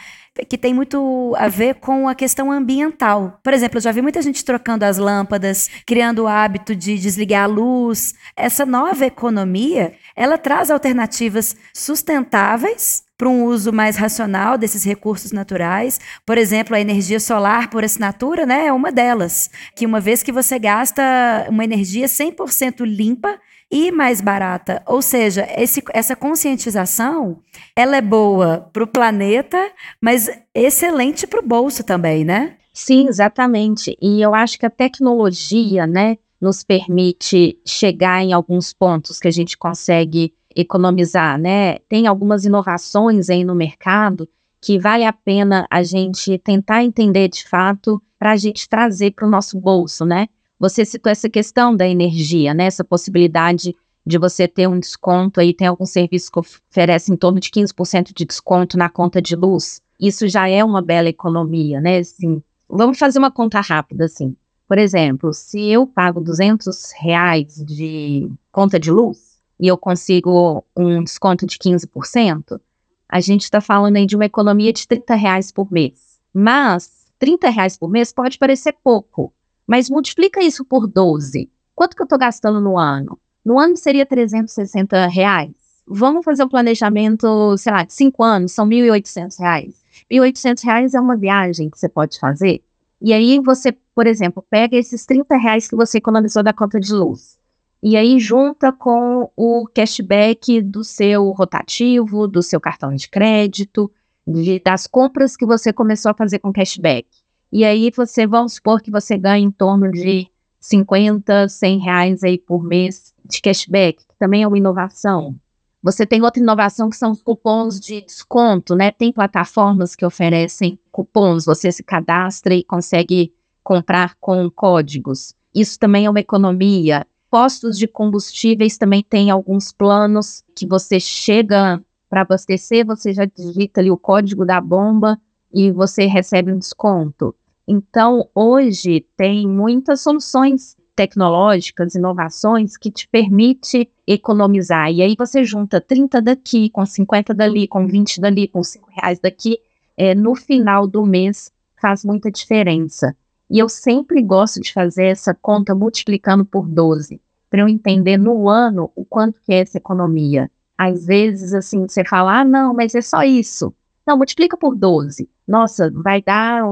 que 0.49 0.59
tem 0.59 0.73
muito 0.73 1.35
a 1.37 1.49
ver 1.49 1.77
com 1.77 2.09
a 2.09 2.15
questão 2.15 2.53
ambiental. 2.53 3.41
Por 3.43 3.53
exemplo, 3.53 3.79
eu 3.79 3.83
já 3.83 3.91
vi 3.91 4.01
muita 4.01 4.23
gente 4.23 4.45
trocando 4.45 4.85
as 4.85 4.97
lâmpadas, 4.97 5.69
criando 5.85 6.21
o 6.21 6.29
hábito 6.29 6.77
de 6.77 6.97
desligar 6.97 7.45
a 7.45 7.47
luz. 7.47 8.15
Essa 8.37 8.65
nova 8.65 9.05
economia, 9.05 9.95
ela 10.15 10.39
traz 10.39 10.71
alternativas 10.71 11.57
sustentáveis 11.75 13.08
para 13.19 13.29
um 13.29 13.45
uso 13.45 13.73
mais 13.73 13.97
racional 13.97 14.57
desses 14.57 14.85
recursos 14.85 15.33
naturais. 15.33 15.99
Por 16.25 16.39
exemplo, 16.39 16.77
a 16.77 16.81
energia 16.81 17.19
solar 17.19 17.69
por 17.69 17.85
assinatura 17.85 18.47
né, 18.47 18.67
é 18.67 18.73
uma 18.73 18.93
delas, 18.93 19.51
que 19.75 19.85
uma 19.85 19.99
vez 19.99 20.23
que 20.23 20.31
você 20.31 20.57
gasta 20.59 21.03
uma 21.51 21.65
energia 21.65 22.07
100% 22.07 22.85
limpa, 22.85 23.39
e 23.71 23.91
mais 23.91 24.21
barata. 24.21 24.83
Ou 24.87 25.03
seja, 25.03 25.47
esse, 25.57 25.83
essa 25.93 26.17
conscientização, 26.17 27.41
ela 27.77 27.97
é 27.97 28.01
boa 28.01 28.69
para 28.73 28.83
o 28.83 28.87
planeta, 28.87 29.59
mas 30.01 30.31
excelente 30.55 31.27
para 31.27 31.41
o 31.41 31.47
bolso 31.47 31.85
também, 31.85 32.25
né? 32.25 32.57
Sim, 32.73 33.09
exatamente. 33.09 33.97
E 34.01 34.23
eu 34.23 34.35
acho 34.35 34.59
que 34.59 34.65
a 34.65 34.71
tecnologia, 34.71 35.87
né, 35.87 36.17
nos 36.41 36.63
permite 36.63 37.59
chegar 37.67 38.23
em 38.23 38.33
alguns 38.33 38.73
pontos 38.73 39.19
que 39.19 39.29
a 39.29 39.33
gente 39.33 39.59
consegue 39.59 40.33
economizar, 40.55 41.39
né? 41.39 41.79
Tem 41.89 42.07
algumas 42.07 42.45
inovações 42.45 43.31
aí 43.31 43.45
no 43.45 43.55
mercado 43.55 44.29
que 44.61 44.79
vale 44.79 45.05
a 45.05 45.13
pena 45.13 45.67
a 45.71 45.83
gente 45.83 46.37
tentar 46.39 46.83
entender 46.83 47.29
de 47.29 47.49
fato 47.49 48.03
para 48.19 48.33
a 48.33 48.37
gente 48.37 48.69
trazer 48.69 49.13
para 49.13 49.27
o 49.27 49.31
nosso 49.31 49.59
bolso, 49.61 50.05
né? 50.05 50.27
Você 50.59 50.85
citou 50.85 51.11
essa 51.13 51.29
questão 51.29 51.75
da 51.75 51.87
energia, 51.87 52.53
né? 52.53 52.65
Essa 52.65 52.83
possibilidade 52.83 53.75
de 54.05 54.19
você 54.19 54.49
ter 54.49 54.67
um 54.67 54.81
desconto 54.81 55.39
aí, 55.39 55.55
tem 55.55 55.67
alguns 55.67 55.91
serviços 55.91 56.29
que 56.29 56.39
oferecem 56.39 57.15
em 57.15 57.19
torno 57.19 57.39
de 57.39 57.51
15% 57.51 58.13
de 58.15 58.25
desconto 58.25 58.77
na 58.77 58.89
conta 58.89 59.21
de 59.21 59.37
luz. 59.37 59.81
Isso 60.01 60.27
já 60.27 60.49
é 60.49 60.65
uma 60.65 60.81
bela 60.81 61.09
economia, 61.09 61.81
né? 61.81 61.99
Assim, 61.99 62.43
vamos 62.69 62.99
fazer 62.99 63.19
uma 63.19 63.31
conta 63.31 63.61
rápida, 63.61 64.07
assim. 64.07 64.35
Por 64.67 64.79
exemplo, 64.79 65.33
se 65.33 65.61
eu 65.71 65.87
pago 65.87 66.21
200 66.21 66.93
reais 66.99 67.63
de 67.65 68.31
conta 68.51 68.81
de 68.81 68.91
luz 68.91 69.28
e 69.59 69.67
eu 69.67 69.77
consigo 69.77 70.65
um 70.77 71.03
desconto 71.03 71.47
de 71.47 71.59
15%, 71.59 72.61
a 73.09 73.21
gente 73.21 73.43
está 73.43 73.61
falando 73.61 73.97
aí 73.97 74.07
de 74.07 74.17
uma 74.17 74.27
economia 74.27 74.73
de 74.73 74.87
30 74.87 75.15
reais 75.15 75.51
por 75.51 75.73
mês. 75.73 76.19
Mas 76.33 77.07
30 77.19 77.49
reais 77.49 77.77
por 77.77 77.89
mês 77.89 78.13
pode 78.13 78.39
parecer 78.39 78.75
pouco, 78.85 79.33
mas 79.67 79.91
multiplica 79.91 80.43
isso 80.43 80.65
por 80.65 80.87
12. 80.87 81.51
Quanto 81.75 81.97
que 81.97 82.03
eu 82.03 82.05
estou 82.05 82.19
gastando 82.19 82.61
no 82.61 82.79
ano? 82.79 83.19
No 83.45 83.59
ano 83.59 83.77
seria 83.77 84.05
360 84.05 85.07
reais. 85.07 85.51
Vamos 85.87 86.25
fazer 86.25 86.45
um 86.45 86.49
planejamento, 86.49 87.57
sei 87.57 87.73
lá, 87.73 87.83
de 87.83 87.95
5 87.95 88.23
anos, 88.23 88.53
são 88.53 88.67
1.800 88.67 89.39
reais. 89.39 89.75
1.800 90.11 90.65
reais 90.65 90.95
é 90.95 91.01
uma 91.01 91.17
viagem 91.17 91.71
que 91.71 91.79
você 91.79 91.89
pode 91.89 92.19
fazer. 92.19 92.63
E 93.01 93.13
aí 93.13 93.41
você, 93.41 93.73
por 93.95 94.07
exemplo, 94.07 94.45
pega 94.51 94.77
esses 94.77 95.07
30 95.07 95.37
reais 95.37 95.67
que 95.67 95.77
você 95.77 95.99
economizou 95.99 96.43
da 96.43 96.53
conta 96.53 96.79
de 96.79 96.93
luz. 96.93 97.38
E 97.83 97.97
aí 97.97 98.19
junta 98.19 98.73
com 98.73 99.31
o 99.37 99.69
cashback 99.73 100.61
do 100.61 100.83
seu 100.83 101.31
rotativo, 101.31 102.27
do 102.27 102.43
seu 102.43 102.61
cartão 102.61 102.95
de 102.95 103.09
crédito, 103.09 103.91
de, 104.27 104.59
das 104.59 104.87
compras 104.87 105.37
que 105.37 105.47
você 105.47 105.73
começou 105.73 106.11
a 106.11 106.15
fazer 106.15 106.41
com 106.41 106.53
cashback. 106.53 107.09
E 107.53 107.65
aí 107.65 107.91
você, 107.95 108.27
vamos 108.27 108.55
supor 108.55 108.83
que 108.83 108.91
você 108.91 109.17
ganha 109.17 109.45
em 109.45 109.51
torno 109.51 109.91
de 109.91 110.29
50, 110.61 111.49
100 111.49 111.79
reais 111.79 112.25
aí 112.25 112.37
por 112.37 112.63
mês 112.63 113.15
de 113.25 113.41
cashback, 113.41 114.07
que 114.07 114.19
também 114.19 114.43
é 114.43 114.49
uma 114.49 114.59
inovação. 114.59 115.37
Você 115.83 116.05
tem 116.05 116.21
outra 116.23 116.43
inovação 116.43 116.91
que 116.91 116.97
são 116.97 117.13
os 117.13 117.23
cupons 117.23 117.79
de 117.79 118.01
desconto, 118.01 118.75
né? 118.75 118.91
Tem 118.91 119.13
plataformas 119.13 119.95
que 119.95 120.05
oferecem 120.05 120.79
cupons, 120.91 121.45
você 121.45 121.71
se 121.71 121.85
cadastra 121.85 122.55
e 122.55 122.65
consegue 122.65 123.33
comprar 123.63 124.17
com 124.21 124.51
códigos. 124.51 125.35
Isso 125.55 125.79
também 125.79 126.07
é 126.07 126.11
uma 126.11 126.21
economia. 126.21 127.07
Postos 127.31 127.79
de 127.79 127.87
combustíveis 127.87 128.79
também 128.79 129.03
tem 129.03 129.31
alguns 129.31 129.71
planos 129.71 130.43
que 130.57 130.67
você 130.67 130.99
chega 130.99 131.83
para 132.09 132.23
abastecer, 132.23 132.87
você 132.87 133.13
já 133.13 133.27
digita 133.27 133.81
ali 133.81 133.91
o 133.91 133.99
código 133.99 134.47
da 134.47 134.61
bomba 134.61 135.21
e 135.53 135.71
você 135.71 136.07
recebe 136.07 136.53
um 136.53 136.59
desconto. 136.59 137.35
Então, 137.67 138.29
hoje 138.35 139.07
tem 139.15 139.47
muitas 139.47 140.01
soluções 140.01 140.75
tecnológicas, 140.97 141.95
inovações 141.95 142.77
que 142.77 142.91
te 142.91 143.07
permite 143.07 143.89
economizar. 144.07 144.91
E 144.91 145.03
aí 145.03 145.15
você 145.17 145.45
junta 145.45 145.81
30 145.81 146.21
daqui, 146.23 146.71
com 146.71 146.85
50 146.85 147.35
dali, 147.35 147.69
com 147.69 147.87
20 147.87 148.21
dali, 148.21 148.49
com 148.49 148.63
5 148.65 148.91
reais 148.91 149.21
daqui. 149.21 149.59
É, 149.97 150.15
no 150.15 150.35
final 150.35 150.87
do 150.87 151.05
mês 151.05 151.53
faz 151.81 152.05
muita 152.05 152.31
diferença. 152.31 153.15
E 153.51 153.59
eu 153.59 153.69
sempre 153.69 154.23
gosto 154.23 154.61
de 154.61 154.73
fazer 154.73 155.07
essa 155.07 155.35
conta 155.35 155.75
multiplicando 155.75 156.45
por 156.45 156.69
12, 156.69 157.21
para 157.49 157.61
eu 157.61 157.69
entender 157.69 158.17
no 158.17 158.49
ano 158.49 158.91
o 158.95 159.05
quanto 159.05 159.41
que 159.41 159.53
é 159.53 159.61
essa 159.61 159.79
economia. 159.79 160.51
Às 160.77 161.07
vezes, 161.07 161.55
assim, 161.55 161.89
você 161.89 162.05
fala, 162.05 162.41
ah, 162.41 162.45
não, 162.45 162.75
mas 162.75 162.95
é 162.95 163.01
só 163.01 163.23
isso. 163.23 163.75
Não, 164.07 164.17
multiplica 164.17 164.57
por 164.57 164.75
12. 164.77 165.29
Nossa, 165.47 165.91
vai 165.91 166.23
dar. 166.23 166.63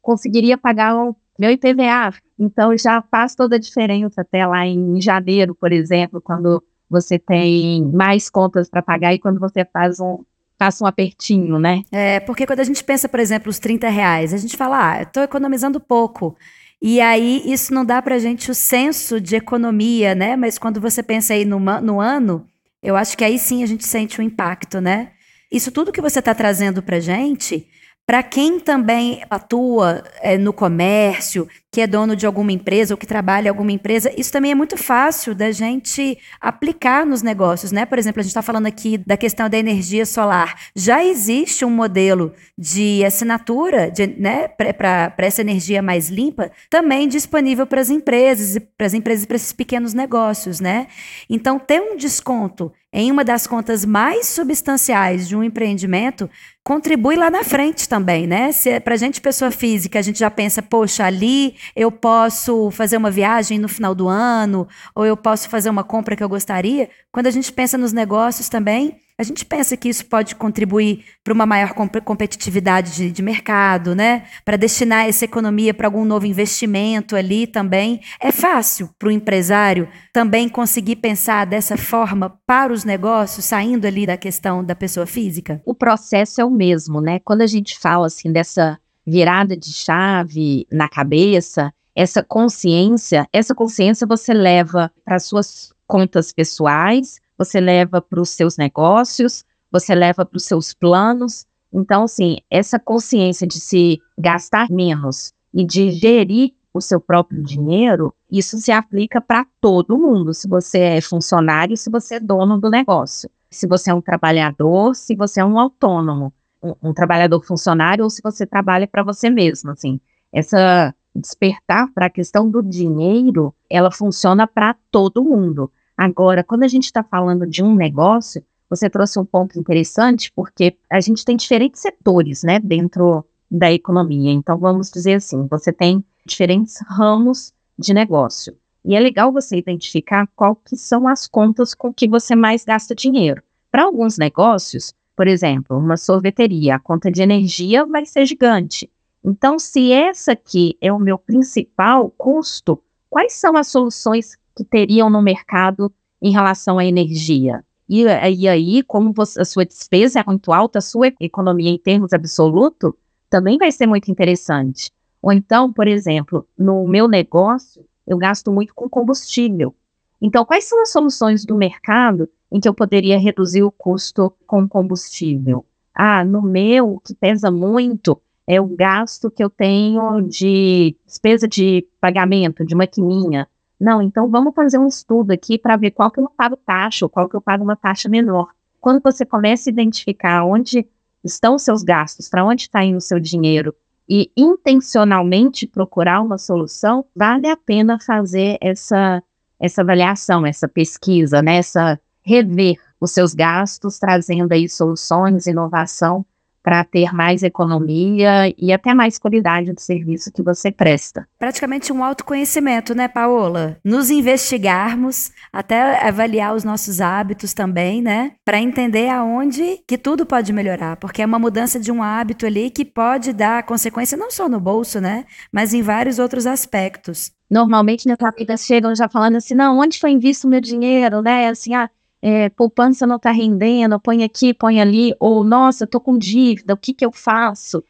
Conseguiria 0.00 0.56
pagar 0.56 0.96
o 0.96 1.14
meu 1.38 1.50
IPVA. 1.50 2.14
Então 2.38 2.76
já 2.76 3.02
faz 3.02 3.34
toda 3.34 3.56
a 3.56 3.58
diferença 3.58 4.22
até 4.22 4.46
lá 4.46 4.66
em 4.66 5.00
janeiro, 5.00 5.54
por 5.54 5.72
exemplo, 5.72 6.20
quando 6.20 6.62
você 6.88 7.18
tem 7.18 7.84
mais 7.84 8.28
contas 8.28 8.68
para 8.68 8.82
pagar 8.82 9.14
e 9.14 9.18
quando 9.18 9.40
você 9.40 9.64
faz 9.64 9.98
um, 10.00 10.24
passa 10.62 10.84
um 10.84 10.86
apertinho, 10.86 11.58
né? 11.58 11.82
É, 11.90 12.20
porque 12.20 12.46
quando 12.46 12.60
a 12.60 12.64
gente 12.64 12.84
pensa, 12.84 13.08
por 13.08 13.18
exemplo, 13.18 13.50
os 13.50 13.58
30 13.58 13.88
reais, 13.88 14.32
a 14.32 14.36
gente 14.36 14.56
fala, 14.56 14.92
ah, 14.92 15.02
estou 15.02 15.20
economizando 15.20 15.80
pouco. 15.80 16.36
E 16.80 17.00
aí 17.00 17.42
isso 17.44 17.74
não 17.74 17.84
dá 17.84 18.00
para 18.00 18.14
a 18.14 18.18
gente 18.20 18.48
o 18.48 18.54
senso 18.54 19.20
de 19.20 19.34
economia, 19.34 20.14
né? 20.14 20.36
Mas 20.36 20.58
quando 20.58 20.80
você 20.80 21.02
pensa 21.02 21.34
aí 21.34 21.44
no, 21.44 21.58
no 21.58 22.00
ano, 22.00 22.46
eu 22.80 22.94
acho 22.94 23.18
que 23.18 23.24
aí 23.24 23.40
sim 23.40 23.64
a 23.64 23.66
gente 23.66 23.84
sente 23.84 24.20
o 24.20 24.22
impacto, 24.22 24.80
né? 24.80 25.10
Isso 25.50 25.72
tudo 25.72 25.90
que 25.90 26.00
você 26.00 26.20
está 26.20 26.32
trazendo 26.32 26.80
para 26.80 27.00
gente 27.00 27.66
para 28.06 28.22
quem 28.22 28.60
também 28.60 29.22
atua 29.30 30.04
é, 30.20 30.38
no 30.38 30.52
comércio, 30.52 31.48
que 31.72 31.80
é 31.80 31.86
dono 31.86 32.14
de 32.14 32.26
alguma 32.26 32.52
empresa 32.52 32.92
ou 32.92 32.98
que 32.98 33.06
trabalha 33.06 33.46
em 33.46 33.48
alguma 33.48 33.72
empresa, 33.72 34.12
isso 34.14 34.30
também 34.30 34.50
é 34.50 34.54
muito 34.54 34.76
fácil 34.76 35.34
da 35.34 35.50
gente 35.50 36.18
aplicar 36.38 37.06
nos 37.06 37.22
negócios, 37.22 37.72
né? 37.72 37.86
Por 37.86 37.98
exemplo, 37.98 38.20
a 38.20 38.22
gente 38.22 38.28
está 38.30 38.42
falando 38.42 38.66
aqui 38.66 38.98
da 38.98 39.16
questão 39.16 39.48
da 39.48 39.56
energia 39.56 40.04
solar. 40.04 40.54
Já 40.76 41.02
existe 41.02 41.64
um 41.64 41.70
modelo 41.70 42.34
de 42.58 43.02
assinatura 43.02 43.90
de, 43.90 44.06
né, 44.06 44.48
para 44.48 45.14
essa 45.16 45.40
energia 45.40 45.80
mais 45.80 46.10
limpa, 46.10 46.52
também 46.68 47.08
disponível 47.08 47.66
para 47.66 47.80
as 47.80 47.88
empresas, 47.88 48.62
para 48.76 48.86
as 48.86 48.92
empresas 48.92 49.24
e 49.24 49.26
para 49.26 49.36
esses 49.36 49.52
pequenos 49.52 49.94
negócios, 49.94 50.60
né? 50.60 50.88
Então, 51.30 51.58
ter 51.58 51.80
um 51.80 51.96
desconto 51.96 52.70
em 52.92 53.10
uma 53.10 53.24
das 53.24 53.46
contas 53.46 53.86
mais 53.86 54.26
substanciais 54.26 55.26
de 55.26 55.34
um 55.34 55.42
empreendimento 55.42 56.28
contribui 56.62 57.16
lá 57.16 57.30
na 57.30 57.42
frente 57.42 57.88
também, 57.88 58.26
né? 58.26 58.52
Se 58.52 58.68
é 58.68 58.80
para 58.80 58.96
gente 58.96 59.20
pessoa 59.20 59.50
física, 59.50 59.98
a 59.98 60.02
gente 60.02 60.18
já 60.18 60.30
pensa, 60.30 60.60
poxa, 60.60 61.04
ali 61.04 61.56
eu 61.74 61.90
posso 61.90 62.70
fazer 62.70 62.96
uma 62.96 63.10
viagem 63.10 63.58
no 63.58 63.68
final 63.68 63.94
do 63.94 64.08
ano, 64.08 64.66
ou 64.94 65.04
eu 65.04 65.16
posso 65.16 65.48
fazer 65.48 65.70
uma 65.70 65.84
compra 65.84 66.16
que 66.16 66.22
eu 66.22 66.28
gostaria. 66.28 66.88
Quando 67.10 67.26
a 67.26 67.30
gente 67.30 67.52
pensa 67.52 67.76
nos 67.78 67.92
negócios 67.92 68.48
também, 68.48 68.96
a 69.18 69.22
gente 69.22 69.44
pensa 69.44 69.76
que 69.76 69.88
isso 69.88 70.06
pode 70.06 70.34
contribuir 70.34 71.04
para 71.22 71.32
uma 71.32 71.46
maior 71.46 71.74
competitividade 71.74 72.94
de, 72.94 73.12
de 73.12 73.22
mercado, 73.22 73.94
né? 73.94 74.24
Para 74.44 74.56
destinar 74.56 75.06
essa 75.06 75.24
economia 75.24 75.72
para 75.72 75.86
algum 75.86 76.04
novo 76.04 76.26
investimento 76.26 77.14
ali 77.14 77.46
também. 77.46 78.00
É 78.20 78.32
fácil 78.32 78.90
para 78.98 79.08
o 79.08 79.12
empresário 79.12 79.88
também 80.12 80.48
conseguir 80.48 80.96
pensar 80.96 81.46
dessa 81.46 81.76
forma 81.76 82.36
para 82.46 82.72
os 82.72 82.84
negócios, 82.84 83.44
saindo 83.44 83.86
ali 83.86 84.06
da 84.06 84.16
questão 84.16 84.64
da 84.64 84.74
pessoa 84.74 85.06
física? 85.06 85.62
O 85.64 85.74
processo 85.74 86.40
é 86.40 86.44
o 86.44 86.50
mesmo, 86.50 87.00
né? 87.00 87.20
Quando 87.20 87.42
a 87.42 87.46
gente 87.46 87.78
fala 87.78 88.06
assim 88.06 88.32
dessa 88.32 88.78
virada 89.06 89.56
de 89.56 89.72
chave 89.72 90.66
na 90.70 90.88
cabeça, 90.88 91.72
essa 91.94 92.22
consciência, 92.22 93.28
essa 93.32 93.54
consciência 93.54 94.06
você 94.06 94.32
leva 94.32 94.90
para 95.04 95.18
suas 95.18 95.72
contas 95.86 96.32
pessoais, 96.32 97.20
você 97.36 97.60
leva 97.60 98.00
para 98.00 98.20
os 98.20 98.30
seus 98.30 98.56
negócios, 98.56 99.44
você 99.70 99.94
leva 99.94 100.24
para 100.24 100.36
os 100.36 100.44
seus 100.44 100.72
planos. 100.72 101.46
Então, 101.72 102.04
assim, 102.04 102.38
essa 102.50 102.78
consciência 102.78 103.46
de 103.46 103.60
se 103.60 104.00
gastar 104.18 104.70
menos 104.70 105.32
e 105.52 105.64
de 105.64 105.90
gerir 105.90 106.52
o 106.72 106.80
seu 106.80 107.00
próprio 107.00 107.42
dinheiro, 107.42 108.14
isso 108.30 108.56
se 108.58 108.72
aplica 108.72 109.20
para 109.20 109.46
todo 109.60 109.98
mundo. 109.98 110.32
Se 110.32 110.48
você 110.48 110.78
é 110.78 111.00
funcionário, 111.00 111.76
se 111.76 111.90
você 111.90 112.14
é 112.14 112.20
dono 112.20 112.58
do 112.58 112.70
negócio, 112.70 113.28
se 113.50 113.66
você 113.66 113.90
é 113.90 113.94
um 113.94 114.00
trabalhador, 114.00 114.94
se 114.94 115.14
você 115.14 115.40
é 115.40 115.44
um 115.44 115.58
autônomo, 115.58 116.32
um, 116.62 116.74
um 116.82 116.94
trabalhador 116.94 117.44
funcionário 117.44 118.04
ou 118.04 118.10
se 118.10 118.22
você 118.22 118.46
trabalha 118.46 118.86
para 118.86 119.02
você 119.02 119.28
mesmo, 119.28 119.70
assim. 119.70 120.00
Essa 120.32 120.94
despertar 121.14 121.92
para 121.92 122.06
a 122.06 122.10
questão 122.10 122.48
do 122.48 122.62
dinheiro, 122.62 123.54
ela 123.68 123.90
funciona 123.90 124.46
para 124.46 124.74
todo 124.90 125.24
mundo. 125.24 125.70
Agora, 125.96 126.42
quando 126.42 126.62
a 126.62 126.68
gente 126.68 126.84
está 126.84 127.02
falando 127.02 127.46
de 127.46 127.62
um 127.62 127.74
negócio, 127.74 128.42
você 128.68 128.88
trouxe 128.88 129.18
um 129.18 129.24
ponto 129.24 129.58
interessante, 129.58 130.32
porque 130.34 130.76
a 130.90 131.00
gente 131.00 131.24
tem 131.24 131.36
diferentes 131.36 131.82
setores, 131.82 132.42
né, 132.42 132.58
dentro 132.58 133.24
da 133.50 133.70
economia. 133.70 134.32
Então, 134.32 134.56
vamos 134.56 134.90
dizer 134.90 135.14
assim, 135.14 135.46
você 135.46 135.70
tem 135.70 136.02
diferentes 136.24 136.80
ramos 136.88 137.52
de 137.78 137.92
negócio. 137.92 138.56
E 138.84 138.96
é 138.96 139.00
legal 139.00 139.30
você 139.30 139.56
identificar 139.56 140.26
qual 140.34 140.56
que 140.56 140.76
são 140.76 141.06
as 141.06 141.28
contas 141.28 141.74
com 141.74 141.92
que 141.92 142.08
você 142.08 142.34
mais 142.34 142.64
gasta 142.64 142.94
dinheiro. 142.94 143.42
Para 143.70 143.84
alguns 143.84 144.16
negócios, 144.16 144.92
por 145.16 145.26
exemplo, 145.26 145.76
uma 145.76 145.96
sorveteria, 145.96 146.76
a 146.76 146.78
conta 146.78 147.10
de 147.10 147.22
energia 147.22 147.84
vai 147.84 148.06
ser 148.06 148.26
gigante. 148.26 148.90
Então, 149.24 149.58
se 149.58 149.92
essa 149.92 150.32
aqui 150.32 150.76
é 150.80 150.92
o 150.92 150.98
meu 150.98 151.16
principal 151.16 152.10
custo, 152.10 152.82
quais 153.08 153.34
são 153.34 153.56
as 153.56 153.68
soluções 153.68 154.36
que 154.56 154.64
teriam 154.64 155.08
no 155.08 155.22
mercado 155.22 155.92
em 156.20 156.32
relação 156.32 156.78
à 156.78 156.84
energia. 156.84 157.64
E, 157.88 158.04
e 158.04 158.48
aí, 158.48 158.82
como 158.82 159.12
você, 159.12 159.40
a 159.40 159.44
sua 159.44 159.64
despesa 159.64 160.20
é 160.20 160.24
muito 160.26 160.52
alta, 160.52 160.78
a 160.78 160.82
sua 160.82 161.12
economia 161.20 161.70
em 161.70 161.78
termos 161.78 162.12
absolutos 162.12 162.92
também 163.28 163.58
vai 163.58 163.70
ser 163.70 163.86
muito 163.86 164.10
interessante. 164.10 164.90
Ou 165.20 165.32
então, 165.32 165.72
por 165.72 165.86
exemplo, 165.86 166.46
no 166.58 166.86
meu 166.86 167.06
negócio, 167.06 167.84
eu 168.06 168.18
gasto 168.18 168.50
muito 168.50 168.74
com 168.74 168.88
combustível. 168.88 169.74
Então, 170.20 170.44
quais 170.44 170.64
são 170.64 170.80
as 170.82 170.90
soluções 170.90 171.44
do 171.44 171.56
mercado 171.56 172.28
em 172.52 172.60
que 172.60 172.68
eu 172.68 172.74
poderia 172.74 173.18
reduzir 173.18 173.62
o 173.62 173.72
custo 173.72 174.32
com 174.46 174.68
combustível? 174.68 175.64
Ah, 175.94 176.24
no 176.24 176.42
meu, 176.42 177.00
que 177.04 177.14
pesa 177.14 177.50
muito 177.50 178.20
é 178.46 178.60
o 178.60 178.66
gasto 178.66 179.30
que 179.30 179.42
eu 179.42 179.48
tenho 179.48 180.20
de 180.20 180.96
despesa 181.06 181.48
de 181.48 181.86
pagamento, 182.00 182.64
de 182.64 182.74
maquininha. 182.74 183.48
Não, 183.80 184.02
então 184.02 184.28
vamos 184.28 184.54
fazer 184.54 184.78
um 184.78 184.86
estudo 184.86 185.30
aqui 185.30 185.58
para 185.58 185.76
ver 185.76 185.92
qual 185.92 186.10
que 186.10 186.20
eu 186.20 186.24
não 186.24 186.32
pago 186.36 186.56
taxa 186.56 187.04
ou 187.04 187.08
qual 187.08 187.28
que 187.28 187.34
eu 187.36 187.40
pago 187.40 187.64
uma 187.64 187.76
taxa 187.76 188.08
menor. 188.08 188.48
Quando 188.80 189.00
você 189.02 189.24
começa 189.24 189.70
a 189.70 189.72
identificar 189.72 190.44
onde 190.44 190.86
estão 191.24 191.54
os 191.54 191.62
seus 191.62 191.82
gastos, 191.82 192.28
para 192.28 192.44
onde 192.44 192.62
está 192.62 192.84
indo 192.84 192.98
o 192.98 193.00
seu 193.00 193.18
dinheiro 193.18 193.74
e 194.08 194.30
intencionalmente 194.36 195.66
procurar 195.66 196.20
uma 196.20 196.36
solução, 196.36 197.04
vale 197.14 197.48
a 197.48 197.56
pena 197.56 197.98
fazer 197.98 198.58
essa, 198.60 199.22
essa 199.58 199.82
avaliação, 199.82 200.44
essa 200.44 200.68
pesquisa, 200.68 201.40
né? 201.40 201.56
essa 201.56 201.98
rever 202.22 202.76
os 203.00 203.10
seus 203.10 203.34
gastos, 203.34 203.98
trazendo 203.98 204.52
aí 204.52 204.68
soluções, 204.68 205.46
inovação 205.46 206.24
para 206.62 206.84
ter 206.84 207.12
mais 207.12 207.42
economia 207.42 208.54
e 208.56 208.72
até 208.72 208.94
mais 208.94 209.18
qualidade 209.18 209.72
do 209.72 209.80
serviço 209.80 210.32
que 210.32 210.42
você 210.42 210.70
presta. 210.70 211.26
Praticamente 211.38 211.92
um 211.92 212.04
autoconhecimento, 212.04 212.94
né, 212.94 213.08
Paola? 213.08 213.78
Nos 213.84 214.10
investigarmos, 214.10 215.32
até 215.52 216.06
avaliar 216.06 216.54
os 216.54 216.62
nossos 216.62 217.00
hábitos 217.00 217.52
também, 217.52 218.00
né, 218.00 218.32
para 218.44 218.60
entender 218.60 219.08
aonde 219.08 219.80
que 219.86 219.98
tudo 219.98 220.24
pode 220.24 220.52
melhorar, 220.52 220.96
porque 220.96 221.22
é 221.22 221.26
uma 221.26 221.38
mudança 221.38 221.80
de 221.80 221.90
um 221.90 222.02
hábito 222.02 222.46
ali 222.46 222.70
que 222.70 222.84
pode 222.84 223.32
dar 223.32 223.64
consequência 223.64 224.16
não 224.16 224.30
só 224.30 224.48
no 224.48 224.60
bolso, 224.60 225.00
né, 225.00 225.24
mas 225.50 225.74
em 225.74 225.82
vários 225.82 226.18
outros 226.18 226.46
aspectos. 226.46 227.32
Normalmente, 227.50 228.06
na 228.06 228.16
vida 228.30 228.56
chegam 228.56 228.94
já 228.94 229.08
falando 229.08 229.36
assim, 229.36 229.54
não, 229.54 229.78
onde 229.78 229.98
foi 229.98 230.16
visto 230.16 230.44
o 230.44 230.48
meu 230.48 230.60
dinheiro, 230.60 231.20
né, 231.20 231.48
assim, 231.48 231.74
ah, 231.74 231.90
é, 232.22 232.48
poupança 232.48 233.04
não 233.04 233.16
está 233.16 233.32
rendendo, 233.32 233.98
põe 233.98 234.22
aqui, 234.22 234.54
põe 234.54 234.80
ali, 234.80 235.12
ou 235.18 235.42
nossa, 235.42 235.84
estou 235.84 236.00
com 236.00 236.16
dívida, 236.16 236.72
o 236.72 236.76
que, 236.76 236.94
que 236.94 237.04
eu 237.04 237.10
faço? 237.10 237.82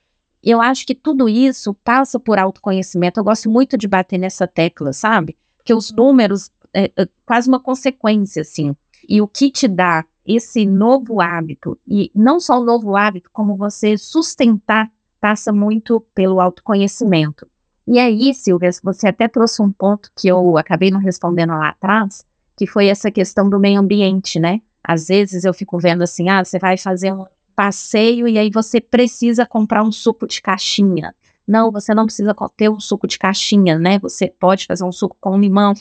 Eu 0.42 0.60
acho 0.60 0.86
que 0.86 0.94
tudo 0.94 1.28
isso 1.28 1.74
passa 1.84 2.18
por 2.18 2.38
autoconhecimento. 2.38 3.20
Eu 3.20 3.24
gosto 3.24 3.48
muito 3.48 3.76
de 3.76 3.86
bater 3.86 4.18
nessa 4.18 4.46
tecla, 4.46 4.92
sabe? 4.92 5.36
Que 5.64 5.72
os 5.72 5.92
números 5.92 6.50
é, 6.74 6.90
é 6.96 7.08
quase 7.24 7.48
uma 7.48 7.60
consequência, 7.60 8.40
assim. 8.40 8.74
E 9.08 9.20
o 9.20 9.28
que 9.28 9.50
te 9.50 9.68
dá 9.68 10.04
esse 10.24 10.64
novo 10.64 11.20
hábito, 11.20 11.78
e 11.86 12.10
não 12.14 12.40
só 12.40 12.60
o 12.60 12.64
novo 12.64 12.96
hábito, 12.96 13.30
como 13.32 13.56
você 13.56 13.98
sustentar, 13.98 14.90
passa 15.20 15.52
muito 15.52 16.00
pelo 16.14 16.40
autoconhecimento. 16.40 17.46
E 17.86 17.98
aí, 17.98 18.32
Silvia, 18.32 18.70
você 18.82 19.08
até 19.08 19.28
trouxe 19.28 19.60
um 19.60 19.70
ponto 19.70 20.10
que 20.16 20.28
eu 20.28 20.56
acabei 20.56 20.90
não 20.90 21.00
respondendo 21.00 21.50
lá 21.50 21.70
atrás, 21.70 22.24
que 22.56 22.66
foi 22.66 22.88
essa 22.88 23.10
questão 23.10 23.48
do 23.48 23.58
meio 23.58 23.80
ambiente, 23.80 24.38
né? 24.38 24.60
Às 24.82 25.08
vezes 25.08 25.44
eu 25.44 25.54
fico 25.54 25.78
vendo 25.78 26.02
assim, 26.02 26.28
ah, 26.28 26.44
você 26.44 26.58
vai 26.58 26.76
fazer 26.76 27.12
um 27.12 27.24
passeio 27.54 28.26
e 28.26 28.38
aí 28.38 28.50
você 28.50 28.80
precisa 28.80 29.46
comprar 29.46 29.82
um 29.82 29.92
suco 29.92 30.26
de 30.26 30.40
caixinha. 30.40 31.14
Não, 31.46 31.70
você 31.70 31.94
não 31.94 32.06
precisa 32.06 32.34
ter 32.56 32.68
um 32.68 32.80
suco 32.80 33.06
de 33.06 33.18
caixinha, 33.18 33.78
né? 33.78 33.98
Você 33.98 34.28
pode 34.28 34.66
fazer 34.66 34.84
um 34.84 34.92
suco 34.92 35.16
com 35.20 35.38
limão. 35.38 35.74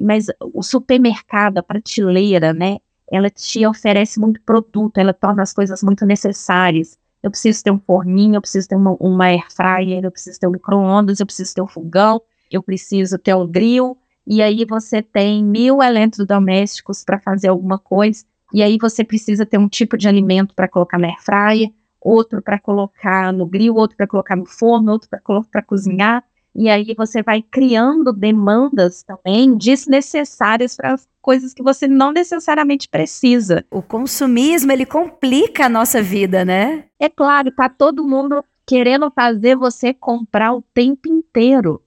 Mas 0.00 0.26
o 0.40 0.62
supermercado, 0.62 1.58
a 1.58 1.62
prateleira, 1.62 2.52
né? 2.52 2.78
Ela 3.10 3.28
te 3.30 3.66
oferece 3.66 4.18
muito 4.18 4.40
produto, 4.42 4.98
ela 4.98 5.12
torna 5.12 5.42
as 5.42 5.52
coisas 5.52 5.82
muito 5.82 6.06
necessárias. 6.06 6.98
Eu 7.22 7.30
preciso 7.30 7.62
ter 7.62 7.70
um 7.70 7.78
forninho, 7.78 8.36
eu 8.36 8.40
preciso 8.40 8.68
ter 8.68 8.76
uma, 8.76 8.96
uma 8.98 9.26
air 9.26 9.46
fryer, 9.54 10.04
eu 10.04 10.10
preciso 10.10 10.40
ter 10.40 10.46
um 10.46 10.50
micro-ondas, 10.50 11.20
eu 11.20 11.26
preciso 11.26 11.54
ter 11.54 11.62
um 11.62 11.68
fogão, 11.68 12.20
eu 12.50 12.62
preciso 12.62 13.18
ter 13.18 13.34
um 13.34 13.46
grill, 13.46 13.96
e 14.26 14.42
aí 14.42 14.64
você 14.64 15.02
tem 15.02 15.44
mil 15.44 15.82
eletrodomésticos 15.82 17.04
para 17.04 17.18
fazer 17.18 17.48
alguma 17.48 17.78
coisa, 17.78 18.24
e 18.52 18.62
aí 18.62 18.78
você 18.80 19.02
precisa 19.02 19.46
ter 19.46 19.58
um 19.58 19.68
tipo 19.68 19.96
de 19.96 20.08
alimento 20.08 20.54
para 20.54 20.68
colocar 20.68 20.98
na 20.98 21.08
airfryer, 21.08 21.70
outro 22.00 22.42
para 22.42 22.58
colocar 22.58 23.32
no 23.32 23.46
grill, 23.46 23.74
outro 23.74 23.96
para 23.96 24.06
colocar 24.06 24.36
no 24.36 24.46
forno, 24.46 24.92
outro 24.92 25.08
para 25.50 25.62
cozinhar, 25.62 26.24
e 26.54 26.68
aí 26.68 26.94
você 26.94 27.22
vai 27.22 27.42
criando 27.42 28.12
demandas 28.12 29.02
também 29.02 29.56
desnecessárias 29.56 30.76
para 30.76 30.96
coisas 31.20 31.54
que 31.54 31.62
você 31.62 31.88
não 31.88 32.12
necessariamente 32.12 32.88
precisa. 32.88 33.64
O 33.70 33.80
consumismo, 33.80 34.70
ele 34.70 34.84
complica 34.84 35.66
a 35.66 35.68
nossa 35.68 36.02
vida, 36.02 36.44
né? 36.44 36.84
É 37.00 37.08
claro, 37.08 37.50
tá 37.52 37.68
todo 37.68 38.06
mundo 38.06 38.44
querendo 38.66 39.10
fazer 39.10 39.56
você 39.56 39.94
comprar 39.94 40.52
o 40.52 40.62
tempo 40.74 41.08
inteiro 41.08 41.82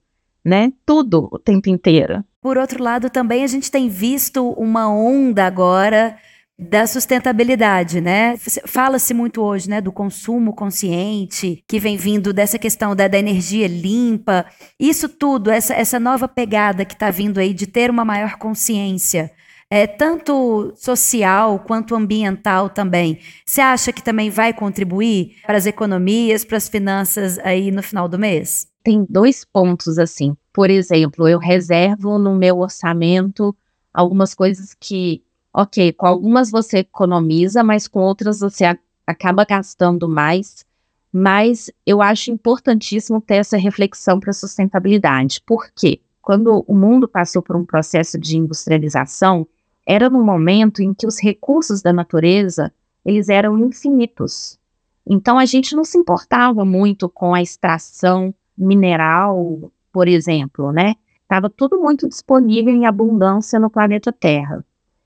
né? 0.46 0.72
Tudo 0.86 1.28
o 1.32 1.40
tempo 1.40 1.68
inteiro. 1.68 2.24
Por 2.40 2.56
outro 2.56 2.80
lado, 2.80 3.10
também 3.10 3.42
a 3.42 3.48
gente 3.48 3.68
tem 3.68 3.88
visto 3.88 4.48
uma 4.52 4.88
onda 4.88 5.44
agora 5.44 6.16
da 6.56 6.86
sustentabilidade, 6.86 8.00
né? 8.00 8.36
Fala-se 8.64 9.12
muito 9.12 9.42
hoje, 9.42 9.68
né, 9.68 9.80
do 9.80 9.92
consumo 9.92 10.54
consciente, 10.54 11.62
que 11.68 11.80
vem 11.80 11.96
vindo 11.96 12.32
dessa 12.32 12.58
questão 12.58 12.94
da, 12.94 13.08
da 13.08 13.18
energia 13.18 13.66
limpa. 13.66 14.46
Isso 14.78 15.08
tudo, 15.08 15.50
essa, 15.50 15.74
essa 15.74 15.98
nova 15.98 16.28
pegada 16.28 16.84
que 16.84 16.94
está 16.94 17.10
vindo 17.10 17.38
aí 17.38 17.52
de 17.52 17.66
ter 17.66 17.90
uma 17.90 18.04
maior 18.04 18.36
consciência, 18.36 19.32
é, 19.68 19.86
tanto 19.86 20.72
social 20.76 21.58
quanto 21.58 21.94
ambiental 21.94 22.70
também. 22.70 23.18
Você 23.44 23.60
acha 23.60 23.92
que 23.92 24.02
também 24.02 24.30
vai 24.30 24.54
contribuir 24.54 25.36
para 25.44 25.58
as 25.58 25.66
economias, 25.66 26.44
para 26.44 26.56
as 26.56 26.68
finanças 26.68 27.36
aí 27.40 27.72
no 27.72 27.82
final 27.82 28.08
do 28.08 28.18
mês? 28.18 28.68
Tem 28.86 29.04
dois 29.10 29.44
pontos 29.44 29.98
assim. 29.98 30.36
Por 30.52 30.70
exemplo, 30.70 31.26
eu 31.26 31.40
reservo 31.40 32.20
no 32.20 32.36
meu 32.36 32.60
orçamento 32.60 33.52
algumas 33.92 34.32
coisas 34.32 34.76
que, 34.78 35.24
ok, 35.52 35.92
com 35.92 36.06
algumas 36.06 36.52
você 36.52 36.78
economiza, 36.78 37.64
mas 37.64 37.88
com 37.88 37.98
outras 37.98 38.38
você 38.38 38.78
acaba 39.04 39.44
gastando 39.44 40.08
mais. 40.08 40.64
mas 41.12 41.68
eu 41.84 42.00
acho 42.00 42.30
importantíssimo 42.30 43.20
ter 43.20 43.36
essa 43.36 43.56
reflexão 43.56 44.20
para 44.20 44.30
a 44.30 44.34
sustentabilidade. 44.34 45.40
Por 45.44 45.68
quê? 45.74 46.00
Quando 46.22 46.62
o 46.68 46.74
mundo 46.74 47.08
passou 47.08 47.42
por 47.42 47.56
um 47.56 47.64
processo 47.64 48.16
de 48.18 48.36
industrialização, 48.36 49.48
era 49.84 50.08
no 50.08 50.22
momento 50.22 50.80
em 50.80 50.94
que 50.94 51.06
os 51.08 51.20
recursos 51.20 51.82
da 51.82 51.92
natureza 51.92 52.72
eles 53.04 53.28
eram 53.28 53.58
infinitos. 53.58 54.60
Então 55.04 55.38
a 55.38 55.44
gente 55.44 55.74
não 55.74 55.84
se 55.84 55.98
importava 55.98 56.64
muito 56.64 57.08
com 57.08 57.34
a 57.34 57.42
extração 57.42 58.32
mineral, 58.56 59.70
por 59.92 60.08
exemplo, 60.08 60.72
né? 60.72 60.94
Estava 61.22 61.50
tudo 61.50 61.80
muito 61.80 62.08
disponível 62.08 62.72
em 62.72 62.86
abundância 62.86 63.58
no 63.58 63.68
planeta 63.68 64.12
Terra. 64.12 64.64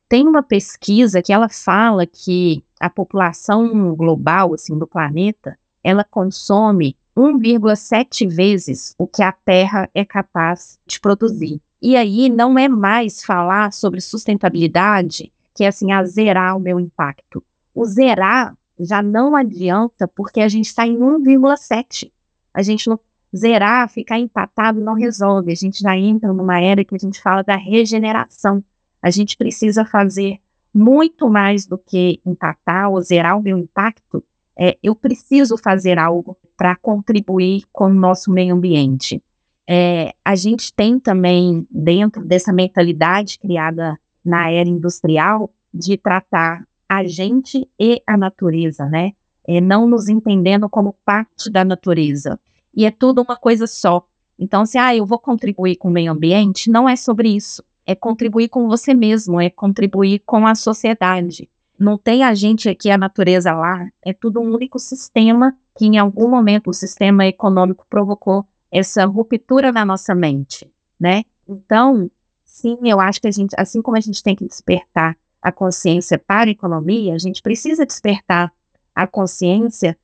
Tem 0.09 0.27
uma 0.27 0.43
pesquisa 0.43 1.23
que 1.23 1.33
ela 1.33 1.49
fala 1.49 2.07
que 2.07 2.65
a 2.79 2.91
população 2.91 3.95
global, 3.95 4.53
assim, 4.55 4.79
do 4.79 4.87
planeta, 4.87 5.59
ela 5.83 6.05
consome 6.05 6.97
1,7 7.17 8.29
vezes 8.29 8.95
o 8.99 9.07
que 9.07 9.23
a 9.23 9.33
Terra 9.33 9.89
é 9.95 10.05
capaz 10.05 10.79
de 10.87 11.01
produzir. 11.01 11.61
E 11.81 11.97
aí 11.97 12.29
não 12.29 12.59
é 12.59 12.69
mais 12.69 13.25
falar 13.25 13.73
sobre 13.73 14.01
sustentabilidade, 14.01 15.33
que 15.55 15.65
é 15.65 15.69
assim, 15.69 15.93
a 15.93 16.05
zerar 16.05 16.57
o 16.57 16.61
meu 16.61 16.79
impacto. 16.79 17.43
O 17.75 17.85
zerar 17.85 18.57
já 18.79 19.03
não 19.03 19.35
adianta 19.37 20.09
porque 20.09 20.41
a 20.41 20.49
gente 20.49 20.67
está 20.67 20.87
em 20.87 20.99
1,7. 20.99 22.11
A 22.53 22.63
gente 22.63 22.89
não 22.89 22.99
zerar, 23.37 23.89
ficar 23.89 24.19
empatado 24.19 24.81
não 24.81 24.95
resolve. 24.95 25.53
A 25.53 25.55
gente 25.55 25.81
já 25.81 25.97
entra 25.97 26.33
numa 26.33 26.61
era 26.61 26.85
que 26.85 26.95
a 26.95 26.99
gente 26.99 27.21
fala 27.21 27.43
da 27.43 27.57
regeneração. 27.57 28.63
A 29.03 29.11
gente 29.11 29.37
precisa 29.37 29.85
fazer 29.85 30.39
muito 30.73 31.29
mais 31.29 31.67
do 31.67 31.79
que 31.79 32.21
empatar 32.25 32.91
ou 32.91 33.01
zerar 33.01 33.39
o 33.39 33.43
meu 33.43 33.59
impacto. 33.59 34.23
É, 34.59 34.77
eu 34.83 34.95
preciso 34.95 35.57
fazer 35.57 35.99
algo 35.99 36.37
para 36.57 36.77
contribuir 36.77 37.65
com 37.73 37.87
o 37.87 37.95
nosso 37.95 38.31
meio 38.31 38.55
ambiente. 38.55 39.23
É, 39.69 40.15
a 40.25 40.35
gente 40.35 40.75
tem 40.75 40.99
também, 40.99 41.67
dentro 41.71 42.25
dessa 42.25 42.53
mentalidade 42.53 43.39
criada 43.39 43.99
na 44.25 44.51
era 44.51 44.69
industrial, 44.69 45.53
de 45.73 45.97
tratar 45.97 46.67
a 46.89 47.05
gente 47.05 47.69
e 47.79 48.03
a 48.07 48.17
natureza, 48.17 48.85
né? 48.87 49.13
É, 49.47 49.61
não 49.61 49.89
nos 49.89 50.09
entendendo 50.09 50.69
como 50.69 50.93
parte 51.05 51.49
da 51.49 51.65
natureza. 51.65 52.39
E 52.75 52.85
é 52.85 52.91
tudo 52.91 53.23
uma 53.23 53.37
coisa 53.37 53.67
só. 53.67 54.07
Então, 54.39 54.65
se 54.65 54.79
ah, 54.79 54.95
eu 54.95 55.05
vou 55.05 55.19
contribuir 55.19 55.77
com 55.77 55.89
o 55.89 55.93
meio 55.93 56.13
ambiente, 56.13 56.71
não 56.71 56.89
é 56.89 56.97
sobre 56.97 57.29
isso. 57.29 57.63
É 57.85 57.95
contribuir 57.95 58.49
com 58.49 58.69
você 58.69 58.95
mesmo, 58.95 59.41
é 59.41 59.51
contribuir 59.51 60.21
com 60.21 60.47
a 60.47 60.55
sociedade. 60.55 61.51
Não 61.79 61.97
tem 61.97 62.23
a 62.23 62.35
gente 62.35 62.69
aqui, 62.69 62.91
a 62.91 62.99
natureza 62.99 63.53
lá, 63.53 63.89
é 64.05 64.13
tudo 64.13 64.41
um 64.41 64.55
único 64.55 64.79
sistema 64.79 65.57
que 65.77 65.87
em 65.87 65.99
algum 65.99 66.29
momento 66.29 66.69
o 66.69 66.75
sistema 66.75 67.27
econômico 67.27 67.87
provocou 67.89 68.47
essa 68.71 69.05
ruptura 69.07 69.73
na 69.73 69.85
nossa 69.85 70.15
mente, 70.15 70.71
né? 70.99 71.25
Então, 71.49 72.11
sim, 72.45 72.79
eu 72.85 73.01
acho 73.01 73.21
que 73.21 73.29
a 73.29 73.31
gente, 73.31 73.55
assim 73.59 73.83
como 73.83 73.97
a 73.97 74.01
gente 74.01 74.23
tem 74.23 74.37
que 74.37 74.47
despertar 74.47 75.17
a 75.43 75.51
consciência 75.51 76.19
para 76.19 76.51
a 76.51 76.53
economia, 76.53 77.15
a 77.15 77.19
gente 77.19 77.43
precisa 77.43 77.87
despertar 77.87 78.53
a 78.95 79.07
consciência 79.07 79.97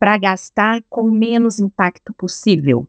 para 0.00 0.16
gastar 0.16 0.82
com 0.88 1.10
menos 1.10 1.60
impacto 1.60 2.14
possível. 2.14 2.88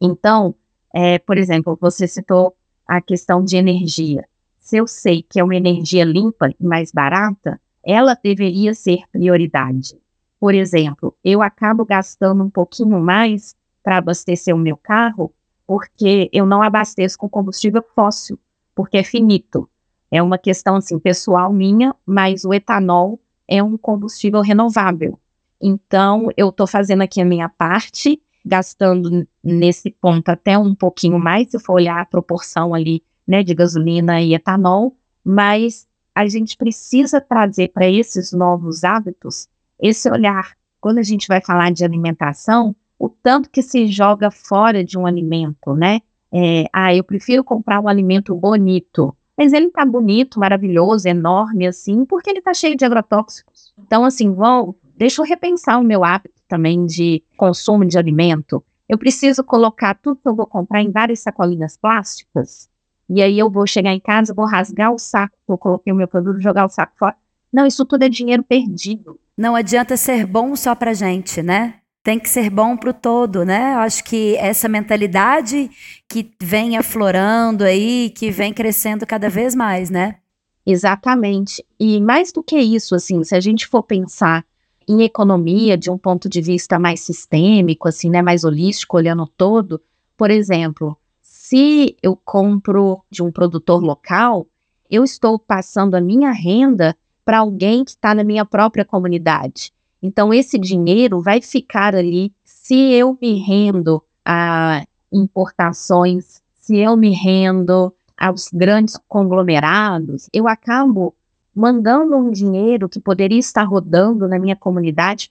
Então, 0.00 0.54
é, 0.92 1.18
por 1.18 1.36
exemplo, 1.36 1.76
você 1.78 2.08
citou 2.08 2.56
a 2.88 2.98
questão 3.02 3.44
de 3.44 3.58
energia. 3.58 4.26
Se 4.58 4.78
eu 4.78 4.86
sei 4.86 5.22
que 5.22 5.38
é 5.38 5.44
uma 5.44 5.54
energia 5.54 6.02
limpa 6.02 6.48
e 6.58 6.64
mais 6.64 6.90
barata, 6.90 7.60
ela 7.84 8.14
deveria 8.14 8.72
ser 8.72 9.02
prioridade. 9.12 10.00
Por 10.40 10.54
exemplo, 10.54 11.14
eu 11.22 11.42
acabo 11.42 11.84
gastando 11.84 12.42
um 12.42 12.50
pouquinho 12.50 12.98
mais 13.00 13.54
para 13.82 13.98
abastecer 13.98 14.54
o 14.54 14.58
meu 14.58 14.78
carro 14.78 15.34
porque 15.66 16.30
eu 16.32 16.46
não 16.46 16.62
abasteço 16.62 17.18
com 17.18 17.28
combustível 17.28 17.84
fóssil, 17.94 18.38
porque 18.74 18.96
é 18.96 19.04
finito. 19.04 19.68
É 20.10 20.22
uma 20.22 20.38
questão 20.38 20.76
assim 20.76 20.98
pessoal 20.98 21.52
minha, 21.52 21.94
mas 22.06 22.44
o 22.44 22.54
etanol 22.54 23.20
é 23.46 23.62
um 23.62 23.76
combustível 23.76 24.40
renovável. 24.40 25.18
Então, 25.60 26.28
eu 26.36 26.50
estou 26.50 26.66
fazendo 26.66 27.02
aqui 27.02 27.20
a 27.20 27.24
minha 27.24 27.48
parte, 27.48 28.20
gastando 28.44 29.26
nesse 29.42 29.90
ponto 29.90 30.28
até 30.28 30.56
um 30.58 30.74
pouquinho 30.74 31.18
mais, 31.18 31.50
se 31.50 31.58
for 31.58 31.74
olhar 31.74 32.00
a 32.00 32.06
proporção 32.06 32.74
ali, 32.74 33.02
né, 33.26 33.42
de 33.42 33.54
gasolina 33.54 34.20
e 34.20 34.34
etanol, 34.34 34.96
mas 35.24 35.86
a 36.14 36.26
gente 36.26 36.56
precisa 36.56 37.20
trazer 37.20 37.68
para 37.68 37.88
esses 37.88 38.32
novos 38.32 38.84
hábitos 38.84 39.48
esse 39.78 40.10
olhar. 40.10 40.56
Quando 40.80 40.98
a 40.98 41.02
gente 41.02 41.26
vai 41.26 41.40
falar 41.40 41.72
de 41.72 41.84
alimentação, 41.84 42.74
o 42.98 43.08
tanto 43.08 43.50
que 43.50 43.62
se 43.62 43.86
joga 43.88 44.30
fora 44.30 44.84
de 44.84 44.96
um 44.96 45.06
alimento, 45.06 45.74
né? 45.74 46.00
É, 46.32 46.64
ah, 46.72 46.94
eu 46.94 47.04
prefiro 47.04 47.44
comprar 47.44 47.80
um 47.80 47.88
alimento 47.88 48.34
bonito, 48.34 49.14
mas 49.36 49.52
ele 49.52 49.70
tá 49.70 49.84
bonito, 49.84 50.40
maravilhoso, 50.40 51.06
enorme, 51.06 51.66
assim, 51.66 52.04
porque 52.04 52.30
ele 52.30 52.40
tá 52.40 52.54
cheio 52.54 52.76
de 52.76 52.84
agrotóxicos. 52.84 53.74
Então, 53.78 54.04
assim, 54.04 54.32
vou, 54.32 54.78
deixa 54.96 55.20
eu 55.20 55.26
repensar 55.26 55.78
o 55.78 55.84
meu 55.84 56.04
hábito 56.04 56.40
também 56.48 56.86
de 56.86 57.22
consumo 57.36 57.84
de 57.84 57.98
alimento. 57.98 58.64
Eu 58.88 58.96
preciso 58.96 59.42
colocar 59.42 59.94
tudo 59.94 60.20
que 60.20 60.28
eu 60.28 60.34
vou 60.34 60.46
comprar 60.46 60.82
em 60.82 60.90
várias 60.90 61.20
sacolinhas 61.20 61.76
plásticas, 61.76 62.68
e 63.08 63.22
aí 63.22 63.38
eu 63.38 63.50
vou 63.50 63.66
chegar 63.66 63.92
em 63.92 64.00
casa, 64.00 64.34
vou 64.34 64.46
rasgar 64.46 64.92
o 64.92 64.98
saco 64.98 65.36
que 65.46 65.52
eu 65.52 65.58
coloquei 65.58 65.92
o 65.92 65.96
meu 65.96 66.08
produto, 66.08 66.40
jogar 66.40 66.64
o 66.64 66.68
saco 66.68 66.94
fora. 66.98 67.16
Não, 67.52 67.66
isso 67.66 67.84
tudo 67.84 68.02
é 68.02 68.08
dinheiro 68.08 68.42
perdido. 68.42 69.18
Não 69.36 69.54
adianta 69.54 69.96
ser 69.96 70.26
bom 70.26 70.56
só 70.56 70.74
pra 70.74 70.92
gente, 70.92 71.42
né? 71.42 71.74
Tem 72.02 72.18
que 72.18 72.28
ser 72.28 72.50
bom 72.50 72.76
pro 72.76 72.92
todo, 72.92 73.44
né? 73.44 73.74
Eu 73.74 73.78
acho 73.78 74.04
que 74.04 74.36
essa 74.36 74.68
mentalidade 74.68 75.70
que 76.08 76.32
vem 76.40 76.76
aflorando 76.76 77.64
aí, 77.64 78.10
que 78.10 78.30
vem 78.30 78.52
crescendo 78.52 79.06
cada 79.06 79.28
vez 79.28 79.54
mais, 79.54 79.90
né? 79.90 80.16
Exatamente. 80.64 81.64
E 81.78 82.00
mais 82.00 82.32
do 82.32 82.42
que 82.42 82.58
isso, 82.58 82.94
assim, 82.94 83.22
se 83.22 83.34
a 83.34 83.40
gente 83.40 83.66
for 83.66 83.82
pensar 83.82 84.44
em 84.88 85.02
economia 85.02 85.76
de 85.76 85.90
um 85.90 85.98
ponto 85.98 86.28
de 86.28 86.40
vista 86.40 86.78
mais 86.78 87.00
sistêmico, 87.00 87.88
assim, 87.88 88.08
né, 88.10 88.22
mais 88.22 88.44
holístico, 88.44 88.96
olhando 88.96 89.26
todo, 89.26 89.80
por 90.16 90.30
exemplo, 90.30 90.96
se 91.20 91.96
eu 92.02 92.16
compro 92.16 93.02
de 93.10 93.22
um 93.22 93.30
produtor 93.30 93.82
local, 93.82 94.46
eu 94.90 95.04
estou 95.04 95.38
passando 95.38 95.94
a 95.94 96.00
minha 96.00 96.30
renda 96.30 96.96
para 97.24 97.38
alguém 97.38 97.84
que 97.84 97.90
está 97.90 98.14
na 98.14 98.22
minha 98.22 98.44
própria 98.44 98.84
comunidade. 98.84 99.72
Então, 100.02 100.32
esse 100.32 100.58
dinheiro 100.58 101.20
vai 101.20 101.40
ficar 101.40 101.94
ali 101.94 102.32
se 102.44 102.92
eu 102.92 103.18
me 103.20 103.40
rendo 103.40 104.02
a 104.24 104.86
importações, 105.12 106.40
se 106.54 106.78
eu 106.78 106.96
me 106.96 107.10
rendo 107.10 107.92
aos 108.16 108.48
grandes 108.52 108.98
conglomerados, 109.08 110.28
eu 110.32 110.48
acabo 110.48 111.14
mandando 111.56 112.14
um 112.14 112.30
dinheiro 112.30 112.86
que 112.86 113.00
poderia 113.00 113.38
estar 113.38 113.62
rodando 113.62 114.28
na 114.28 114.38
minha 114.38 114.54
comunidade 114.54 115.26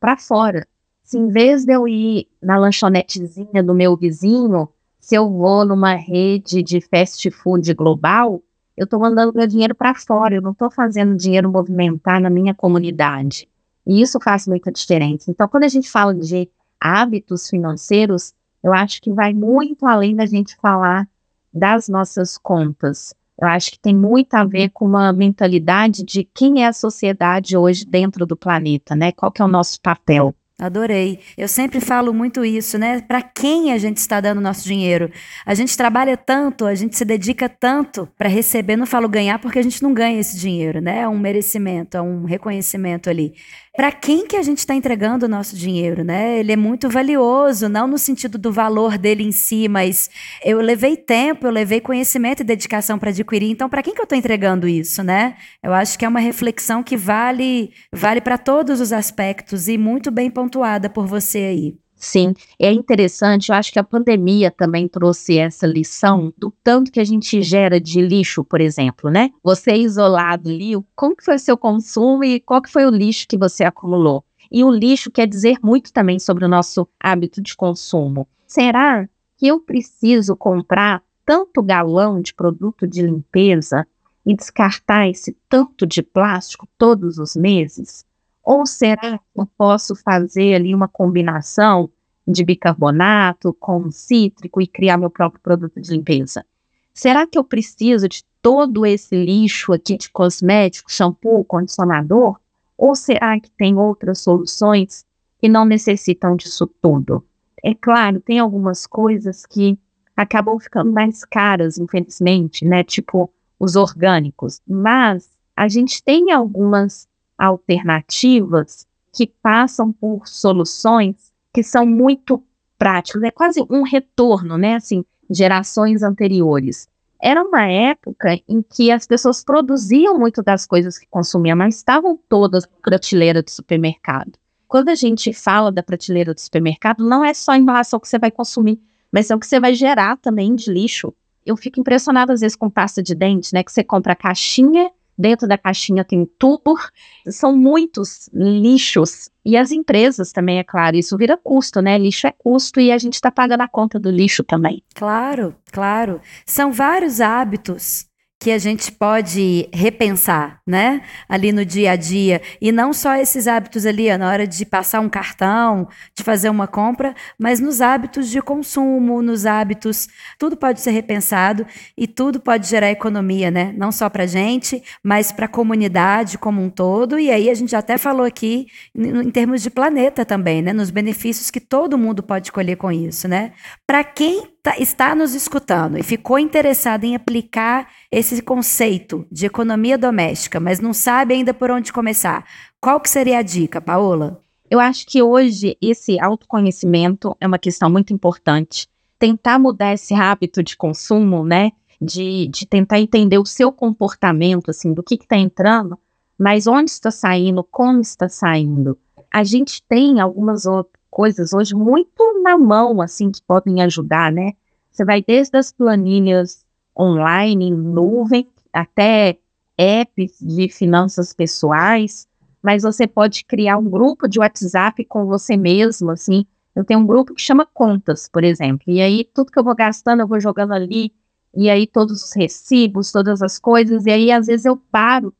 para 0.00 0.16
fora. 0.16 0.66
Se 1.04 1.16
em 1.16 1.28
vez 1.28 1.64
de 1.64 1.72
eu 1.72 1.86
ir 1.86 2.26
na 2.42 2.58
lanchonetezinha 2.58 3.62
do 3.62 3.72
meu 3.72 3.96
vizinho, 3.96 4.68
se 4.98 5.14
eu 5.14 5.30
vou 5.30 5.64
numa 5.64 5.94
rede 5.94 6.64
de 6.64 6.80
fast 6.80 7.30
food 7.30 7.72
global, 7.74 8.42
eu 8.76 8.84
estou 8.84 8.98
mandando 8.98 9.32
meu 9.32 9.46
dinheiro 9.46 9.72
para 9.72 9.94
fora, 9.94 10.34
eu 10.34 10.42
não 10.42 10.50
estou 10.50 10.68
fazendo 10.68 11.16
dinheiro 11.16 11.48
movimentar 11.50 12.20
na 12.20 12.28
minha 12.28 12.54
comunidade. 12.54 13.48
E 13.86 14.02
isso 14.02 14.18
faz 14.20 14.48
muita 14.48 14.72
diferença. 14.72 15.30
Então, 15.30 15.46
quando 15.46 15.62
a 15.62 15.68
gente 15.68 15.88
fala 15.88 16.12
de 16.12 16.50
hábitos 16.80 17.48
financeiros, 17.48 18.34
eu 18.64 18.74
acho 18.74 19.00
que 19.00 19.12
vai 19.12 19.32
muito 19.32 19.86
além 19.86 20.16
da 20.16 20.26
gente 20.26 20.56
falar 20.56 21.08
das 21.54 21.88
nossas 21.88 22.36
contas. 22.36 23.14
Eu 23.40 23.46
acho 23.46 23.70
que 23.70 23.78
tem 23.78 23.94
muito 23.94 24.34
a 24.34 24.44
ver 24.44 24.70
com 24.70 24.84
uma 24.84 25.12
mentalidade 25.12 26.02
de 26.02 26.24
quem 26.24 26.64
é 26.64 26.66
a 26.66 26.72
sociedade 26.72 27.56
hoje 27.56 27.84
dentro 27.84 28.26
do 28.26 28.36
planeta, 28.36 28.96
né? 28.96 29.12
Qual 29.12 29.30
que 29.30 29.40
é 29.40 29.44
o 29.44 29.48
nosso 29.48 29.80
papel? 29.80 30.34
Adorei. 30.60 31.20
Eu 31.36 31.46
sempre 31.46 31.80
falo 31.80 32.12
muito 32.12 32.44
isso, 32.44 32.76
né? 32.78 33.00
Para 33.00 33.22
quem 33.22 33.72
a 33.72 33.78
gente 33.78 33.98
está 33.98 34.20
dando 34.20 34.40
nosso 34.40 34.64
dinheiro? 34.64 35.08
A 35.46 35.54
gente 35.54 35.76
trabalha 35.76 36.16
tanto, 36.16 36.66
a 36.66 36.74
gente 36.74 36.96
se 36.96 37.04
dedica 37.04 37.48
tanto 37.48 38.08
para 38.18 38.28
receber, 38.28 38.74
não 38.74 38.84
falo 38.84 39.08
ganhar 39.08 39.38
porque 39.38 39.60
a 39.60 39.62
gente 39.62 39.80
não 39.84 39.94
ganha 39.94 40.18
esse 40.18 40.36
dinheiro, 40.36 40.80
né? 40.80 41.02
É 41.02 41.08
um 41.08 41.16
merecimento, 41.16 41.96
é 41.96 42.02
um 42.02 42.24
reconhecimento 42.24 43.08
ali 43.08 43.34
para 43.78 43.92
quem 43.92 44.26
que 44.26 44.34
a 44.34 44.42
gente 44.42 44.58
está 44.58 44.74
entregando 44.74 45.26
o 45.26 45.28
nosso 45.28 45.54
dinheiro, 45.54 46.02
né? 46.02 46.40
Ele 46.40 46.50
é 46.50 46.56
muito 46.56 46.88
valioso, 46.90 47.68
não 47.68 47.86
no 47.86 47.96
sentido 47.96 48.36
do 48.36 48.50
valor 48.50 48.98
dele 48.98 49.22
em 49.22 49.30
si, 49.30 49.68
mas 49.68 50.10
eu 50.44 50.60
levei 50.60 50.96
tempo, 50.96 51.46
eu 51.46 51.52
levei 51.52 51.80
conhecimento 51.80 52.40
e 52.40 52.44
dedicação 52.44 52.98
para 52.98 53.10
adquirir. 53.10 53.48
Então, 53.48 53.68
para 53.68 53.80
quem 53.80 53.94
que 53.94 54.00
eu 54.00 54.02
estou 54.02 54.18
entregando 54.18 54.66
isso, 54.66 55.04
né? 55.04 55.36
Eu 55.62 55.72
acho 55.72 55.96
que 55.96 56.04
é 56.04 56.08
uma 56.08 56.18
reflexão 56.18 56.82
que 56.82 56.96
vale 56.96 57.70
vale 57.94 58.20
para 58.20 58.36
todos 58.36 58.80
os 58.80 58.92
aspectos 58.92 59.68
e 59.68 59.78
muito 59.78 60.10
bem 60.10 60.28
pontuada 60.28 60.90
por 60.90 61.06
você 61.06 61.38
aí. 61.38 61.87
Sim, 61.98 62.32
é 62.60 62.72
interessante. 62.72 63.48
Eu 63.50 63.56
acho 63.56 63.72
que 63.72 63.78
a 63.78 63.84
pandemia 63.84 64.52
também 64.52 64.86
trouxe 64.86 65.36
essa 65.36 65.66
lição 65.66 66.32
do 66.38 66.52
tanto 66.62 66.92
que 66.92 67.00
a 67.00 67.04
gente 67.04 67.42
gera 67.42 67.80
de 67.80 68.00
lixo, 68.00 68.44
por 68.44 68.60
exemplo, 68.60 69.10
né? 69.10 69.30
Você 69.42 69.74
isolado 69.74 70.48
ali, 70.48 70.74
como 70.94 71.16
que 71.16 71.24
foi 71.24 71.34
o 71.34 71.40
seu 71.40 71.58
consumo 71.58 72.22
e 72.22 72.38
qual 72.40 72.62
que 72.62 72.70
foi 72.70 72.86
o 72.86 72.90
lixo 72.90 73.26
que 73.28 73.36
você 73.36 73.64
acumulou? 73.64 74.24
E 74.50 74.62
o 74.62 74.70
lixo 74.70 75.10
quer 75.10 75.26
dizer 75.26 75.58
muito 75.62 75.92
também 75.92 76.20
sobre 76.20 76.44
o 76.44 76.48
nosso 76.48 76.88
hábito 77.00 77.42
de 77.42 77.56
consumo. 77.56 78.28
Será 78.46 79.08
que 79.36 79.48
eu 79.48 79.60
preciso 79.60 80.36
comprar 80.36 81.02
tanto 81.26 81.62
galão 81.62 82.22
de 82.22 82.32
produto 82.32 82.86
de 82.86 83.02
limpeza 83.02 83.86
e 84.24 84.34
descartar 84.34 85.08
esse 85.08 85.36
tanto 85.48 85.84
de 85.84 86.02
plástico 86.02 86.66
todos 86.78 87.18
os 87.18 87.34
meses? 87.34 88.07
Ou 88.50 88.64
será 88.64 89.18
que 89.18 89.40
eu 89.40 89.46
posso 89.58 89.94
fazer 89.94 90.54
ali 90.54 90.74
uma 90.74 90.88
combinação 90.88 91.90
de 92.26 92.42
bicarbonato 92.42 93.52
com 93.52 93.90
cítrico 93.90 94.62
e 94.62 94.66
criar 94.66 94.96
meu 94.96 95.10
próprio 95.10 95.42
produto 95.42 95.78
de 95.78 95.90
limpeza? 95.90 96.46
Será 96.94 97.26
que 97.26 97.38
eu 97.38 97.44
preciso 97.44 98.08
de 98.08 98.24
todo 98.40 98.86
esse 98.86 99.14
lixo 99.14 99.70
aqui 99.74 99.98
de 99.98 100.08
cosmético, 100.08 100.90
shampoo, 100.90 101.44
condicionador? 101.44 102.40
Ou 102.78 102.96
será 102.96 103.38
que 103.38 103.50
tem 103.50 103.76
outras 103.76 104.20
soluções 104.20 105.04
que 105.38 105.46
não 105.46 105.66
necessitam 105.66 106.34
disso 106.34 106.66
tudo? 106.80 107.22
É 107.62 107.74
claro, 107.74 108.18
tem 108.18 108.38
algumas 108.38 108.86
coisas 108.86 109.44
que 109.44 109.78
acabam 110.16 110.58
ficando 110.58 110.90
mais 110.90 111.22
caras, 111.22 111.76
infelizmente, 111.76 112.64
né? 112.64 112.82
Tipo 112.82 113.30
os 113.60 113.76
orgânicos. 113.76 114.62
Mas 114.66 115.28
a 115.54 115.68
gente 115.68 116.02
tem 116.02 116.32
algumas 116.32 117.07
alternativas 117.38 118.86
que 119.14 119.26
passam 119.42 119.92
por 119.92 120.26
soluções 120.26 121.32
que 121.52 121.62
são 121.62 121.86
muito 121.86 122.42
práticas. 122.78 123.22
É 123.22 123.30
quase 123.30 123.64
um 123.70 123.82
retorno, 123.82 124.58
né? 124.58 124.74
Assim, 124.74 125.04
gerações 125.30 126.02
anteriores. 126.02 126.88
Era 127.20 127.42
uma 127.42 127.64
época 127.64 128.38
em 128.48 128.62
que 128.62 128.90
as 128.90 129.06
pessoas 129.06 129.42
produziam 129.42 130.18
muito 130.18 130.42
das 130.42 130.66
coisas 130.66 130.98
que 130.98 131.06
consumiam, 131.08 131.56
mas 131.56 131.76
estavam 131.76 132.18
todas 132.28 132.64
na 132.64 132.76
prateleira 132.82 133.42
do 133.42 133.50
supermercado. 133.50 134.32
Quando 134.68 134.90
a 134.90 134.94
gente 134.94 135.32
fala 135.32 135.72
da 135.72 135.82
prateleira 135.82 136.34
do 136.34 136.40
supermercado, 136.40 137.04
não 137.04 137.24
é 137.24 137.34
só 137.34 137.54
em 137.54 137.64
relação 137.64 137.96
ao 137.96 138.00
que 138.00 138.08
você 138.08 138.18
vai 138.18 138.30
consumir, 138.30 138.80
mas 139.10 139.30
é 139.30 139.34
o 139.34 139.40
que 139.40 139.46
você 139.46 139.58
vai 139.58 139.74
gerar 139.74 140.16
também 140.18 140.54
de 140.54 140.70
lixo 140.70 141.12
eu 141.48 141.56
fico 141.56 141.80
impressionada 141.80 142.32
às 142.32 142.40
vezes 142.40 142.54
com 142.54 142.68
pasta 142.68 143.02
de 143.02 143.14
dente, 143.14 143.54
né? 143.54 143.62
Que 143.64 143.72
você 143.72 143.82
compra 143.82 144.12
a 144.12 144.16
caixinha, 144.16 144.90
dentro 145.18 145.48
da 145.48 145.58
caixinha 145.58 146.04
tem 146.04 146.24
tubo, 146.38 146.78
são 147.26 147.56
muitos 147.56 148.30
lixos. 148.32 149.28
E 149.44 149.56
as 149.56 149.72
empresas 149.72 150.30
também, 150.30 150.58
é 150.58 150.64
claro, 150.64 150.96
isso 150.96 151.16
vira 151.16 151.36
custo, 151.36 151.82
né? 151.82 151.98
Lixo 151.98 152.26
é 152.26 152.32
custo 152.36 152.80
e 152.80 152.92
a 152.92 152.98
gente 152.98 153.14
está 153.14 153.30
pagando 153.30 153.62
a 153.62 153.68
conta 153.68 153.98
do 153.98 154.10
lixo 154.10 154.44
também. 154.44 154.82
Claro, 154.94 155.56
claro. 155.72 156.20
São 156.46 156.70
vários 156.70 157.20
hábitos 157.20 158.07
que 158.40 158.52
a 158.52 158.58
gente 158.58 158.92
pode 158.92 159.68
repensar, 159.72 160.60
né? 160.64 161.02
Ali 161.28 161.50
no 161.50 161.64
dia 161.64 161.92
a 161.92 161.96
dia. 161.96 162.40
E 162.60 162.70
não 162.70 162.92
só 162.92 163.16
esses 163.16 163.48
hábitos 163.48 163.84
ali, 163.84 164.16
na 164.16 164.28
hora 164.28 164.46
de 164.46 164.64
passar 164.64 165.00
um 165.00 165.08
cartão, 165.08 165.88
de 166.14 166.22
fazer 166.22 166.48
uma 166.48 166.68
compra, 166.68 167.14
mas 167.36 167.58
nos 167.58 167.80
hábitos 167.80 168.28
de 168.28 168.40
consumo, 168.40 169.20
nos 169.22 169.44
hábitos. 169.44 170.08
Tudo 170.38 170.56
pode 170.56 170.80
ser 170.80 170.92
repensado 170.92 171.66
e 171.96 172.06
tudo 172.06 172.38
pode 172.38 172.68
gerar 172.68 172.90
economia, 172.90 173.50
né? 173.50 173.74
Não 173.76 173.90
só 173.90 174.08
para 174.08 174.24
gente, 174.24 174.82
mas 175.02 175.32
para 175.32 175.46
a 175.46 175.48
comunidade 175.48 176.38
como 176.38 176.62
um 176.62 176.70
todo. 176.70 177.18
E 177.18 177.32
aí 177.32 177.50
a 177.50 177.54
gente 177.54 177.74
até 177.74 177.98
falou 177.98 178.24
aqui 178.24 178.68
em 178.94 179.30
termos 179.32 179.62
de 179.62 179.70
planeta 179.70 180.24
também, 180.24 180.62
né? 180.62 180.72
Nos 180.72 180.90
benefícios 180.90 181.50
que 181.50 181.60
todo 181.60 181.98
mundo 181.98 182.22
pode 182.22 182.52
colher 182.52 182.76
com 182.76 182.92
isso, 182.92 183.26
né? 183.26 183.52
Para 183.84 184.04
quem 184.04 184.57
tá, 184.68 184.78
está 184.78 185.14
nos 185.14 185.34
escutando 185.34 185.98
e 185.98 186.02
ficou 186.02 186.38
interessado 186.38 187.04
em 187.04 187.14
aplicar 187.14 187.88
esse 188.10 188.42
conceito 188.42 189.26
de 189.30 189.46
economia 189.46 189.96
doméstica, 189.96 190.60
mas 190.60 190.80
não 190.80 190.92
sabe 190.92 191.34
ainda 191.34 191.54
por 191.54 191.70
onde 191.70 191.92
começar, 191.92 192.44
qual 192.80 193.00
que 193.00 193.08
seria 193.08 193.38
a 193.38 193.42
dica, 193.42 193.80
Paola? 193.80 194.40
Eu 194.70 194.78
acho 194.78 195.06
que 195.06 195.22
hoje 195.22 195.78
esse 195.80 196.20
autoconhecimento 196.20 197.34
é 197.40 197.46
uma 197.46 197.58
questão 197.58 197.88
muito 197.88 198.12
importante. 198.12 198.86
Tentar 199.18 199.58
mudar 199.58 199.94
esse 199.94 200.14
hábito 200.14 200.62
de 200.62 200.76
consumo, 200.76 201.42
né? 201.42 201.72
De, 202.00 202.46
de 202.48 202.66
tentar 202.66 203.00
entender 203.00 203.38
o 203.38 203.46
seu 203.46 203.72
comportamento, 203.72 204.70
assim, 204.70 204.92
do 204.92 205.02
que 205.02 205.14
está 205.14 205.36
entrando, 205.36 205.98
mas 206.38 206.66
onde 206.66 206.90
está 206.90 207.10
saindo, 207.10 207.64
como 207.64 208.00
está 208.00 208.28
saindo. 208.28 208.96
A 209.32 209.42
gente 209.42 209.82
tem 209.88 210.20
algumas 210.20 210.66
outras 210.66 210.97
coisas 211.10 211.52
hoje 211.52 211.74
muito 211.74 212.42
na 212.42 212.56
mão, 212.56 213.00
assim, 213.00 213.30
que 213.30 213.42
podem 213.42 213.82
ajudar, 213.82 214.32
né? 214.32 214.52
Você 214.90 215.04
vai 215.04 215.22
desde 215.22 215.56
as 215.56 215.72
planilhas 215.72 216.64
online, 216.98 217.66
em 217.66 217.74
nuvem, 217.74 218.48
até 218.72 219.38
apps 219.76 220.38
de 220.40 220.68
finanças 220.68 221.32
pessoais, 221.32 222.26
mas 222.62 222.82
você 222.82 223.06
pode 223.06 223.44
criar 223.44 223.78
um 223.78 223.88
grupo 223.88 224.26
de 224.28 224.40
WhatsApp 224.40 225.04
com 225.04 225.26
você 225.26 225.56
mesmo, 225.56 226.10
assim. 226.10 226.44
Eu 226.74 226.84
tenho 226.84 227.00
um 227.00 227.06
grupo 227.06 227.34
que 227.34 227.42
chama 227.42 227.66
Contas, 227.66 228.28
por 228.28 228.44
exemplo, 228.44 228.84
e 228.88 229.00
aí 229.00 229.24
tudo 229.24 229.52
que 229.52 229.58
eu 229.58 229.64
vou 229.64 229.74
gastando 229.74 230.20
eu 230.20 230.28
vou 230.28 230.40
jogando 230.40 230.72
ali, 230.72 231.12
e 231.54 231.70
aí 231.70 231.86
todos 231.86 232.22
os 232.22 232.32
recibos, 232.34 233.10
todas 233.10 233.42
as 233.42 233.58
coisas, 233.58 234.04
e 234.06 234.10
aí 234.10 234.30
às 234.30 234.46
vezes 234.46 234.64
eu 234.64 234.76
paro, 234.76 235.32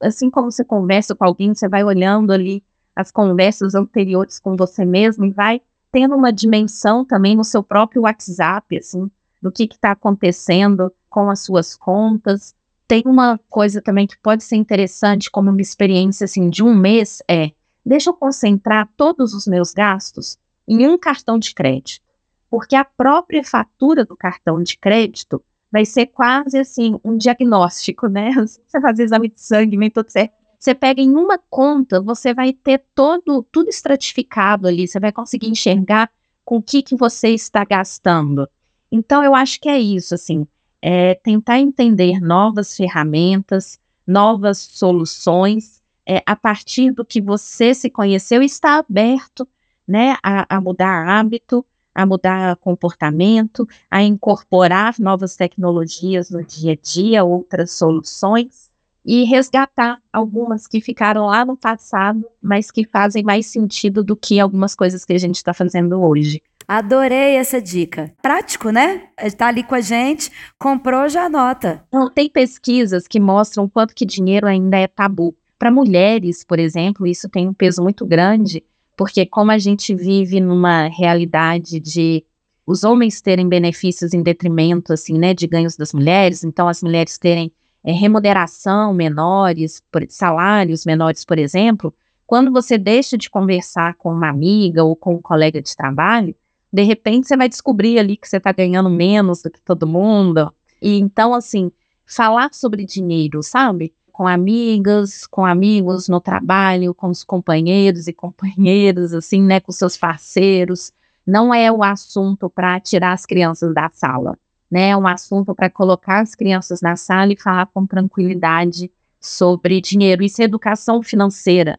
assim 0.00 0.30
como 0.30 0.50
você 0.50 0.64
conversa 0.64 1.14
com 1.14 1.24
alguém, 1.24 1.54
você 1.54 1.68
vai 1.68 1.84
olhando 1.84 2.32
ali 2.32 2.64
as 2.94 3.10
conversas 3.10 3.74
anteriores 3.74 4.38
com 4.38 4.56
você 4.56 4.84
mesmo 4.84 5.24
e 5.24 5.30
vai 5.30 5.60
tendo 5.90 6.14
uma 6.14 6.32
dimensão 6.32 7.04
também 7.04 7.36
no 7.36 7.44
seu 7.44 7.62
próprio 7.62 8.02
WhatsApp, 8.02 8.78
assim, 8.78 9.10
do 9.40 9.52
que 9.52 9.64
está 9.64 9.90
acontecendo 9.90 10.92
com 11.10 11.28
as 11.28 11.40
suas 11.40 11.76
contas. 11.76 12.54
Tem 12.88 13.02
uma 13.04 13.38
coisa 13.48 13.82
também 13.82 14.06
que 14.06 14.18
pode 14.18 14.42
ser 14.44 14.56
interessante 14.56 15.30
como 15.30 15.50
uma 15.50 15.60
experiência 15.60 16.24
assim 16.24 16.48
de 16.48 16.62
um 16.62 16.74
mês 16.74 17.22
é, 17.28 17.52
deixa 17.84 18.10
eu 18.10 18.14
concentrar 18.14 18.88
todos 18.96 19.34
os 19.34 19.46
meus 19.46 19.72
gastos 19.72 20.38
em 20.66 20.86
um 20.86 20.96
cartão 20.96 21.38
de 21.38 21.54
crédito, 21.54 22.04
porque 22.48 22.76
a 22.76 22.84
própria 22.84 23.42
fatura 23.42 24.04
do 24.04 24.16
cartão 24.16 24.62
de 24.62 24.78
crédito 24.78 25.42
vai 25.70 25.84
ser 25.84 26.06
quase 26.06 26.58
assim 26.58 26.98
um 27.02 27.16
diagnóstico, 27.16 28.06
né? 28.06 28.30
Você 28.36 28.80
faz 28.80 28.98
exame 28.98 29.28
de 29.28 29.40
sangue, 29.40 29.76
vem 29.76 29.90
tudo 29.90 30.10
certo. 30.10 30.34
Você 30.62 30.76
pega 30.76 31.02
em 31.02 31.10
uma 31.10 31.40
conta, 31.50 32.00
você 32.00 32.32
vai 32.32 32.52
ter 32.52 32.84
todo 32.94 33.42
tudo 33.50 33.68
estratificado 33.68 34.68
ali, 34.68 34.86
você 34.86 35.00
vai 35.00 35.10
conseguir 35.10 35.48
enxergar 35.48 36.08
com 36.44 36.58
o 36.58 36.62
que, 36.62 36.84
que 36.84 36.94
você 36.94 37.30
está 37.30 37.64
gastando. 37.64 38.48
Então, 38.88 39.24
eu 39.24 39.34
acho 39.34 39.60
que 39.60 39.68
é 39.68 39.76
isso, 39.76 40.14
assim, 40.14 40.46
é 40.80 41.16
tentar 41.16 41.58
entender 41.58 42.20
novas 42.20 42.76
ferramentas, 42.76 43.76
novas 44.06 44.58
soluções, 44.58 45.82
é, 46.06 46.22
a 46.24 46.36
partir 46.36 46.92
do 46.92 47.04
que 47.04 47.20
você 47.20 47.74
se 47.74 47.90
conheceu 47.90 48.40
e 48.40 48.46
está 48.46 48.78
aberto, 48.78 49.48
né, 49.86 50.16
a, 50.22 50.58
a 50.58 50.60
mudar 50.60 51.08
hábito, 51.08 51.66
a 51.92 52.06
mudar 52.06 52.54
comportamento, 52.58 53.66
a 53.90 54.00
incorporar 54.00 54.94
novas 55.00 55.34
tecnologias 55.34 56.30
no 56.30 56.44
dia 56.44 56.74
a 56.74 56.76
dia, 56.76 57.24
outras 57.24 57.72
soluções, 57.72 58.70
e 59.04 59.24
resgatar 59.24 59.98
algumas 60.12 60.66
que 60.66 60.80
ficaram 60.80 61.26
lá 61.26 61.44
no 61.44 61.56
passado, 61.56 62.24
mas 62.40 62.70
que 62.70 62.84
fazem 62.86 63.22
mais 63.22 63.46
sentido 63.46 64.04
do 64.04 64.16
que 64.16 64.38
algumas 64.38 64.74
coisas 64.74 65.04
que 65.04 65.12
a 65.12 65.18
gente 65.18 65.36
está 65.36 65.52
fazendo 65.52 66.00
hoje. 66.00 66.40
Adorei 66.66 67.36
essa 67.36 67.60
dica. 67.60 68.12
Prático, 68.22 68.70
né? 68.70 69.08
Está 69.20 69.48
ali 69.48 69.62
com 69.62 69.74
a 69.74 69.80
gente, 69.80 70.30
comprou, 70.58 71.08
já 71.08 71.24
anota. 71.24 71.84
Não, 71.92 72.10
tem 72.10 72.30
pesquisas 72.30 73.08
que 73.08 73.18
mostram 73.18 73.68
quanto 73.68 73.94
que 73.94 74.06
dinheiro 74.06 74.46
ainda 74.46 74.78
é 74.78 74.86
tabu. 74.86 75.34
Para 75.58 75.70
mulheres, 75.70 76.44
por 76.44 76.58
exemplo, 76.58 77.06
isso 77.06 77.28
tem 77.28 77.48
um 77.48 77.54
peso 77.54 77.82
muito 77.82 78.06
grande, 78.06 78.64
porque 78.96 79.26
como 79.26 79.50
a 79.50 79.58
gente 79.58 79.94
vive 79.94 80.40
numa 80.40 80.88
realidade 80.88 81.78
de 81.80 82.24
os 82.66 82.84
homens 82.84 83.20
terem 83.20 83.48
benefícios 83.48 84.14
em 84.14 84.22
detrimento, 84.22 84.92
assim, 84.92 85.18
né, 85.18 85.34
de 85.34 85.46
ganhos 85.46 85.76
das 85.76 85.92
mulheres, 85.92 86.44
então 86.44 86.68
as 86.68 86.82
mulheres 86.82 87.18
terem 87.18 87.52
é, 87.84 87.92
remuneração 87.92 88.94
menores, 88.94 89.82
por, 89.90 90.04
salários 90.08 90.84
menores, 90.84 91.24
por 91.24 91.38
exemplo, 91.38 91.94
quando 92.26 92.52
você 92.52 92.78
deixa 92.78 93.18
de 93.18 93.28
conversar 93.28 93.94
com 93.96 94.12
uma 94.12 94.28
amiga 94.28 94.84
ou 94.84 94.96
com 94.96 95.16
um 95.16 95.20
colega 95.20 95.60
de 95.60 95.76
trabalho, 95.76 96.34
de 96.72 96.82
repente 96.82 97.28
você 97.28 97.36
vai 97.36 97.48
descobrir 97.48 97.98
ali 97.98 98.16
que 98.16 98.26
você 98.26 98.38
está 98.38 98.52
ganhando 98.52 98.88
menos 98.88 99.42
do 99.42 99.50
que 99.50 99.60
todo 99.60 99.86
mundo. 99.86 100.52
E 100.80 100.98
então, 100.98 101.34
assim, 101.34 101.70
falar 102.06 102.54
sobre 102.54 102.86
dinheiro, 102.86 103.42
sabe? 103.42 103.94
Com 104.10 104.26
amigas, 104.26 105.26
com 105.26 105.44
amigos 105.44 106.08
no 106.08 106.20
trabalho, 106.20 106.94
com 106.94 107.08
os 107.08 107.22
companheiros 107.22 108.08
e 108.08 108.12
companheiras, 108.12 109.12
assim, 109.12 109.42
né? 109.42 109.60
Com 109.60 109.72
seus 109.72 109.96
parceiros. 109.96 110.92
Não 111.26 111.52
é 111.52 111.70
o 111.70 111.82
assunto 111.82 112.48
para 112.48 112.80
tirar 112.80 113.12
as 113.12 113.26
crianças 113.26 113.74
da 113.74 113.90
sala, 113.92 114.38
né? 114.72 114.96
Um 114.96 115.06
assunto 115.06 115.54
para 115.54 115.68
colocar 115.68 116.22
as 116.22 116.34
crianças 116.34 116.80
na 116.80 116.96
sala 116.96 117.34
e 117.34 117.36
falar 117.36 117.66
com 117.66 117.86
tranquilidade 117.86 118.90
sobre 119.20 119.82
dinheiro. 119.82 120.24
Isso 120.24 120.40
é 120.40 120.46
educação 120.46 121.02
financeira. 121.02 121.78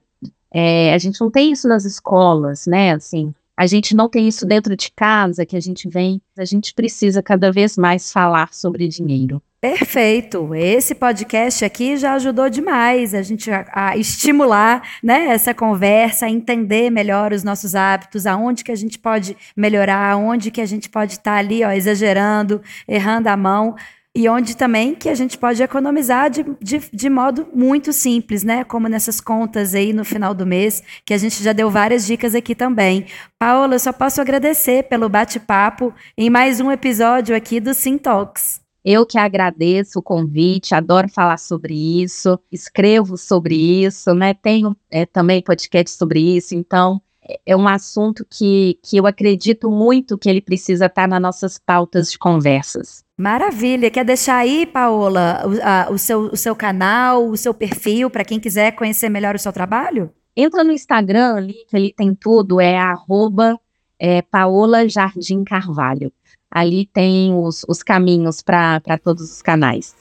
É, 0.54 0.94
a 0.94 0.98
gente 1.00 1.20
não 1.20 1.32
tem 1.32 1.52
isso 1.52 1.68
nas 1.68 1.86
escolas, 1.86 2.68
né? 2.68 2.94
Assim, 2.94 3.34
a 3.58 3.66
gente 3.66 3.96
não 3.96 4.08
tem 4.08 4.28
isso 4.28 4.46
dentro 4.46 4.76
de 4.78 4.92
casa, 4.92 5.44
que 5.44 5.58
a 5.58 5.60
gente 5.60 5.90
vem, 5.90 6.22
a 6.38 6.46
gente 6.46 6.72
precisa 6.76 7.24
cada 7.24 7.52
vez 7.52 7.76
mais 7.76 8.12
falar 8.12 8.54
sobre 8.54 8.88
dinheiro. 8.88 9.42
Perfeito. 9.64 10.54
Esse 10.54 10.94
podcast 10.94 11.64
aqui 11.64 11.96
já 11.96 12.16
ajudou 12.16 12.50
demais 12.50 13.14
a 13.14 13.22
gente 13.22 13.50
a, 13.50 13.66
a, 13.72 13.96
estimular, 13.98 14.86
né, 15.02 15.28
essa 15.28 15.54
conversa, 15.54 16.26
a 16.26 16.30
entender 16.30 16.90
melhor 16.90 17.32
os 17.32 17.46
nossos 17.46 17.74
hábitos, 17.74 18.26
aonde 18.26 18.62
que 18.62 18.74
a 18.74 18.76
gente 18.76 19.00
pode 19.00 19.38
melhorar, 19.56 20.12
aonde 20.12 20.52
que 20.52 20.60
a 20.60 20.66
gente 20.66 20.90
pode 20.90 21.14
estar 21.14 21.32
tá 21.32 21.38
ali, 21.38 21.64
ó, 21.64 21.72
exagerando, 21.72 22.62
errando 22.86 23.30
a 23.30 23.38
mão 23.38 23.74
e 24.14 24.28
onde 24.28 24.58
também 24.58 24.94
que 24.94 25.08
a 25.08 25.16
gente 25.16 25.38
pode 25.38 25.64
economizar 25.64 26.30
de, 26.30 26.44
de, 26.62 26.82
de, 26.92 27.10
modo 27.10 27.48
muito 27.56 27.94
simples, 27.94 28.44
né? 28.44 28.66
Como 28.66 28.90
nessas 28.90 29.22
contas 29.22 29.74
aí 29.74 29.94
no 29.94 30.04
final 30.04 30.34
do 30.34 30.46
mês, 30.46 30.84
que 31.06 31.14
a 31.14 31.18
gente 31.18 31.42
já 31.42 31.54
deu 31.54 31.70
várias 31.70 32.06
dicas 32.06 32.36
aqui 32.36 32.54
também. 32.54 33.06
Paola, 33.40 33.76
eu 33.76 33.80
só 33.80 33.94
posso 33.94 34.20
agradecer 34.20 34.84
pelo 34.90 35.08
bate-papo 35.08 35.94
em 36.18 36.30
mais 36.30 36.60
um 36.60 36.70
episódio 36.70 37.34
aqui 37.34 37.62
do 37.62 37.74
Sim 37.74 37.98
Talks. 37.98 38.63
Eu 38.84 39.06
que 39.06 39.18
agradeço 39.18 40.00
o 40.00 40.04
convite, 40.04 40.76
adoro 40.76 41.08
falar 41.08 41.38
sobre 41.38 41.74
isso, 41.74 42.38
escrevo 42.52 43.18
sobre 43.18 43.56
isso, 43.56 44.14
né? 44.14 44.34
Tenho 44.34 44.76
é, 44.92 45.06
também 45.06 45.42
podcast 45.42 45.98
sobre 45.98 46.20
isso, 46.20 46.54
então 46.54 47.02
é, 47.28 47.40
é 47.46 47.56
um 47.56 47.68
assunto 47.68 48.26
que, 48.30 48.78
que 48.84 48.98
eu 48.98 49.08
acredito 49.08 49.72
muito 49.72 50.18
que 50.18 50.30
ele 50.30 50.42
precisa 50.42 50.88
estar 50.88 51.08
nas 51.08 51.22
nossas 51.22 51.58
pautas 51.58 52.12
de 52.12 52.20
conversas. 52.20 53.04
Maravilha. 53.18 53.90
Quer 53.90 54.04
deixar 54.04 54.38
aí, 54.38 54.66
Paola, 54.66 55.44
o, 55.46 55.60
a, 55.64 55.92
o, 55.92 55.98
seu, 55.98 56.22
o 56.24 56.36
seu 56.36 56.56
canal, 56.56 57.30
o 57.30 57.38
seu 57.38 57.54
perfil, 57.54 58.10
para 58.10 58.26
quem 58.26 58.40
quiser 58.40 58.74
conhecer 58.74 59.08
melhor 59.08 59.36
o 59.36 59.40
seu 59.40 59.54
trabalho? 59.54 60.12
Entra 60.36 60.64
no 60.64 60.72
Instagram 60.72 61.36
ali, 61.36 61.56
que 61.70 61.76
ali 61.76 61.94
tem 61.94 62.14
tudo, 62.14 62.60
é 62.60 62.78
arroba 62.78 63.58
é, 64.00 64.22
Paola 64.22 64.90
Jardim 64.90 65.44
Carvalho. 65.44 66.12
Ali 66.54 66.88
tem 66.94 67.34
os, 67.34 67.66
os 67.68 67.82
caminhos 67.82 68.44
para 68.44 68.80
todos 69.04 69.24
os 69.24 69.42
canais. 69.42 69.96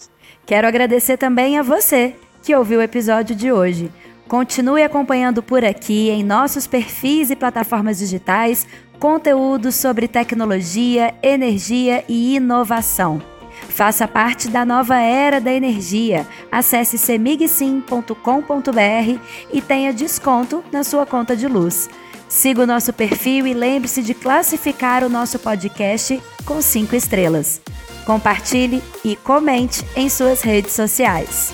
Quero 0.45 0.69
agradecer 0.69 1.17
também 1.17 1.59
a 1.59 1.63
você 1.63 2.15
que 2.43 2.55
ouviu 2.55 2.81
o 2.81 2.83
episódio 2.83 3.35
de 3.35 3.51
hoje. 3.51 3.91
Continue 4.29 4.83
acompanhando 4.83 5.43
por 5.43 5.65
aqui 5.65 6.11
em 6.11 6.23
nossos 6.23 6.67
perfis 6.67 7.31
e 7.31 7.37
plataformas 7.37 7.99
digitais 7.99 8.67
conteúdos 8.99 9.77
sobre 9.77 10.07
tecnologia, 10.07 11.15
energia 11.23 12.05
e 12.07 12.37
inovação. 12.37 13.21
Faça 13.69 14.07
parte 14.07 14.49
da 14.49 14.65
nova 14.65 14.99
era 14.99 15.41
da 15.41 15.53
energia. 15.53 16.27
Acesse 16.51 16.99
semigsim.com.br 16.99 19.21
e 19.53 19.63
tenha 19.63 19.93
desconto 19.93 20.63
na 20.71 20.85
sua 20.85 21.07
conta 21.07 21.35
de 21.35 21.49
luz. 21.49 21.89
Siga 22.33 22.63
o 22.63 22.67
nosso 22.67 22.95
perfil 22.95 23.47
e 23.47 23.53
lembre-se 23.53 24.03
de 24.03 24.15
classificar 24.15 25.05
o 25.05 25.09
nosso 25.11 25.39
podcast 25.39 26.19
com 26.47 26.63
cinco 26.63 26.97
estrelas. 26.97 27.61
Compartilhe 28.07 28.83
e 29.05 29.17
comente 29.17 29.85
em 29.95 30.09
suas 30.09 30.41
redes 30.41 30.73
sociais. 30.73 31.53